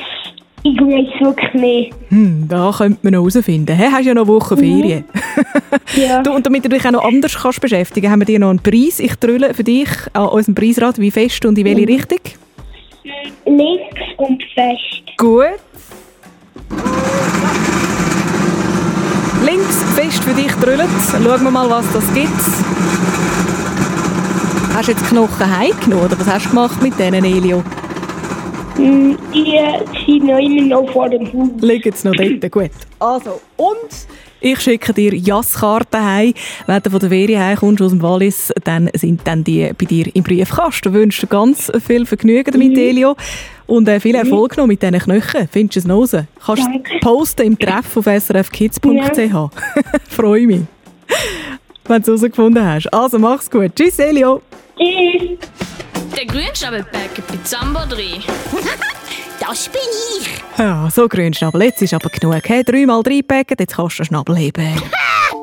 ich 0.64 0.78
weiß 0.78 1.26
wirklich 1.26 1.54
nicht. 1.54 1.94
Hm, 2.10 2.48
da 2.48 2.74
könnte 2.78 3.00
man 3.02 3.14
noch 3.14 3.22
herausfinden. 3.22 3.76
Hey, 3.76 3.90
hast 3.92 4.06
ja 4.06 4.14
noch 4.14 4.24
eine 4.24 4.34
Woche 4.34 4.58
Ferien. 4.58 5.06
Du, 6.24 6.32
und 6.32 6.46
damit 6.46 6.64
du 6.64 6.70
dich 6.70 6.86
auch 6.86 6.92
noch 6.92 7.04
anders 7.04 7.36
kannst 7.36 7.62
beschäftigen, 7.62 8.12
haben 8.12 8.22
wir 8.22 8.26
dir 8.26 8.40
noch 8.40 8.52
einen 8.52 8.60
Preis. 8.60 9.00
Ich 9.00 9.16
drülle 9.16 9.54
für 9.54 9.64
dich 9.64 9.90
an 10.14 10.28
unserem 10.28 10.56
Preisrad, 10.56 11.00
wie 11.00 11.12
fest 11.12 11.44
und 11.46 11.58
in 11.58 11.66
welche 11.66 11.88
Richtung. 11.88 12.20
Links 13.46 14.02
und 14.18 14.44
fest. 14.54 15.18
Gut. 15.18 15.60
Links 19.44 19.84
fest 19.96 20.24
für 20.24 20.34
dich 20.34 20.52
drüllt. 20.54 20.90
Schauen 21.12 21.44
wir 21.44 21.52
mal, 21.52 21.70
was 21.70 21.92
das 21.92 22.14
gibt. 22.14 22.30
Hast 24.76 24.88
du 24.88 24.92
jetzt 24.92 25.08
Knochen 25.08 25.58
heimgenommen 25.58 26.06
oder 26.06 26.20
was 26.20 26.28
hast 26.28 26.46
du 26.46 26.50
gemacht 26.50 26.82
mit 26.82 26.98
denen, 27.00 27.26
Elio? 27.26 27.64
Mm, 28.80 29.16
Die 29.34 29.60
sind 30.06 30.26
noch 30.26 30.40
immer 30.40 30.62
noch 30.62 30.90
vor 30.92 31.10
dem 31.10 31.26
Haus. 31.34 31.50
Liegen 31.62 31.92
sie 31.94 32.08
noch 32.08 32.16
dort? 32.16 32.52
Gut. 32.52 32.72
Also, 33.00 33.42
und 33.58 33.90
ich 34.42 34.60
schicke 34.62 34.94
dir 34.94 35.14
Jasskarten 35.14 36.02
heim. 36.04 36.34
Wenn 36.66 36.82
du 36.82 36.90
von 36.90 37.00
der 37.00 37.10
Ferien 37.10 37.42
heimkommst 37.42 37.82
aus 37.82 37.92
dem 37.92 38.02
Wallis, 38.02 38.54
dann 38.64 38.90
sind 38.94 39.22
dann 39.26 39.44
die 39.44 39.70
bei 39.78 39.86
dir 39.86 40.06
im 40.16 40.24
Briefkasten. 40.24 40.90
Ich 40.90 40.94
wünsche 40.94 41.22
dir 41.22 41.28
ganz 41.28 41.70
viel 41.86 42.06
Vergnügen 42.06 42.52
damit, 42.52 42.78
Elio. 42.78 43.16
Und 43.68 43.88
äh, 43.90 44.00
viel 44.00 44.16
Erfolg 44.16 44.56
noch 44.58 44.66
mit 44.66 44.82
diesen 44.82 44.98
Knöcheln. 44.98 45.50
Findest 45.52 45.76
du 45.76 45.80
es 45.80 45.86
noch 45.88 45.98
raus? 45.98 46.16
Kannst 46.46 46.64
du 46.64 46.96
es 46.96 47.00
posten 47.02 47.42
im 47.48 47.60
Treff 47.60 47.98
auf 47.98 48.06
srfkids.ch. 48.06 49.50
Freue 50.10 50.48
mich, 50.48 50.62
wenn 51.86 52.02
du 52.02 52.14
es 52.14 52.22
herausgefunden 52.22 52.66
hast. 52.66 52.88
Also, 52.94 53.20
mach's 53.20 53.52
gut. 53.52 53.76
Tschüss, 53.76 54.00
Elio. 54.00 54.42
Tschüss. 54.78 55.38
Der 56.16 56.26
Grünschnabelbäcker 56.26 57.22
bei 57.28 57.38
Zambo 57.44 57.80
3. 57.88 58.22
Das 59.40 59.70
bin 59.70 59.82
ich. 60.20 60.30
Ja, 60.58 60.90
so 60.92 61.08
grün 61.08 61.34
Schnabel. 61.34 61.64
Jetzt 61.64 61.82
ist 61.82 61.94
aber 61.94 62.10
genug. 62.10 62.42
Hey, 62.48 62.62
dreimal 62.62 63.02
reinpacken, 63.02 63.56
jetzt 63.58 63.78
kannst 63.78 64.00
du 64.00 64.04
Schnabel 64.04 64.36
heben. 64.36 64.82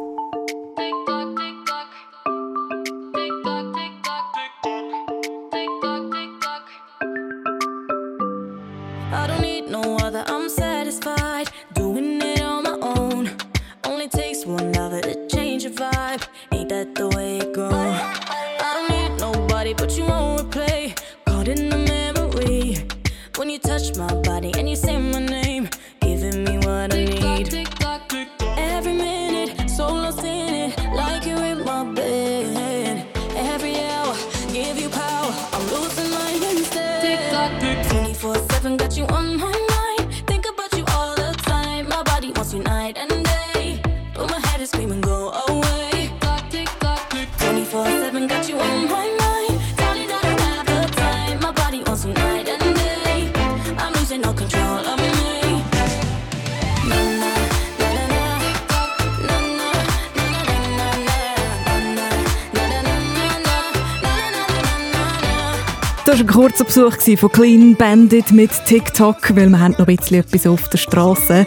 Besuch 66.77 67.19
von 67.19 67.33
Clean 67.33 67.75
Bandit 67.75 68.33
mit 68.33 68.51
TikTok, 68.67 69.35
weil 69.35 69.49
wir 69.49 69.59
haben 69.59 69.75
noch 69.79 69.89
ein 69.89 69.97
bisschen 69.97 70.21
etwas 70.21 70.47
auf 70.47 70.69
der 70.69 70.77
Straße. 70.77 71.47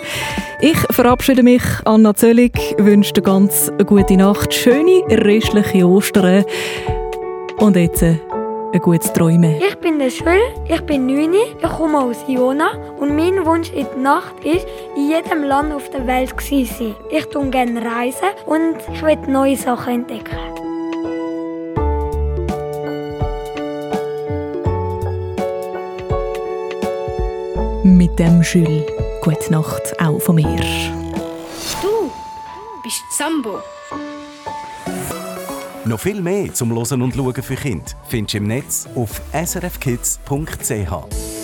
Ich 0.59 0.77
verabschiede 0.89 1.43
mich, 1.43 1.61
Anna 1.85 2.15
Zöllig, 2.15 2.53
wünsche 2.79 3.13
dir 3.13 3.21
ganz 3.21 3.69
eine 3.69 3.85
gute 3.85 4.17
Nacht, 4.17 4.51
schöne 4.55 5.03
restliche 5.07 5.85
Ostern 5.85 6.45
und 7.57 7.75
jetzt 7.75 8.01
äh, 8.01 8.15
ein 8.73 8.79
gutes 8.81 9.13
Träumen. 9.13 9.61
Ich 9.61 9.75
bin 9.75 9.99
der 9.99 10.09
Schül, 10.09 10.41
ich 10.67 10.81
bin 10.81 11.05
9, 11.05 11.31
ich 11.31 11.69
komme 11.77 11.99
aus 11.99 12.17
Iona 12.27 12.71
und 12.99 13.15
mein 13.15 13.45
Wunsch 13.45 13.69
in 13.71 13.85
der 13.85 14.01
Nacht 14.01 14.33
ist, 14.43 14.65
in 14.95 15.09
jedem 15.09 15.43
Land 15.43 15.71
auf 15.71 15.91
der 15.91 16.07
Welt 16.07 16.33
zu 16.41 16.65
sein. 16.65 16.95
Ich 17.11 17.25
tue 17.27 17.47
gerne 17.51 17.79
reisen 17.85 18.29
und 18.47 18.77
ich 18.91 19.03
will 19.03 19.19
neue 19.27 19.57
Sachen 19.57 19.93
entdecken. 19.93 20.68
Mit 27.97 28.19
dem 28.19 28.43
Jules. 28.43 28.83
Gute 29.23 29.51
Nacht 29.51 29.99
auch 29.99 30.19
von 30.19 30.35
mir. 30.35 30.59
Du 31.81 32.11
bist 32.83 33.01
Zambo. 33.17 33.57
Noch 35.85 35.99
viel 35.99 36.21
mehr 36.21 36.53
zum 36.53 36.71
Hören 36.71 37.01
und 37.01 37.15
Schauen 37.15 37.41
für 37.41 37.55
Kinder 37.55 37.85
findest 38.07 38.35
du 38.35 38.37
im 38.37 38.47
Netz 38.47 38.87
auf 38.93 39.19
srfkids.ch. 39.33 41.38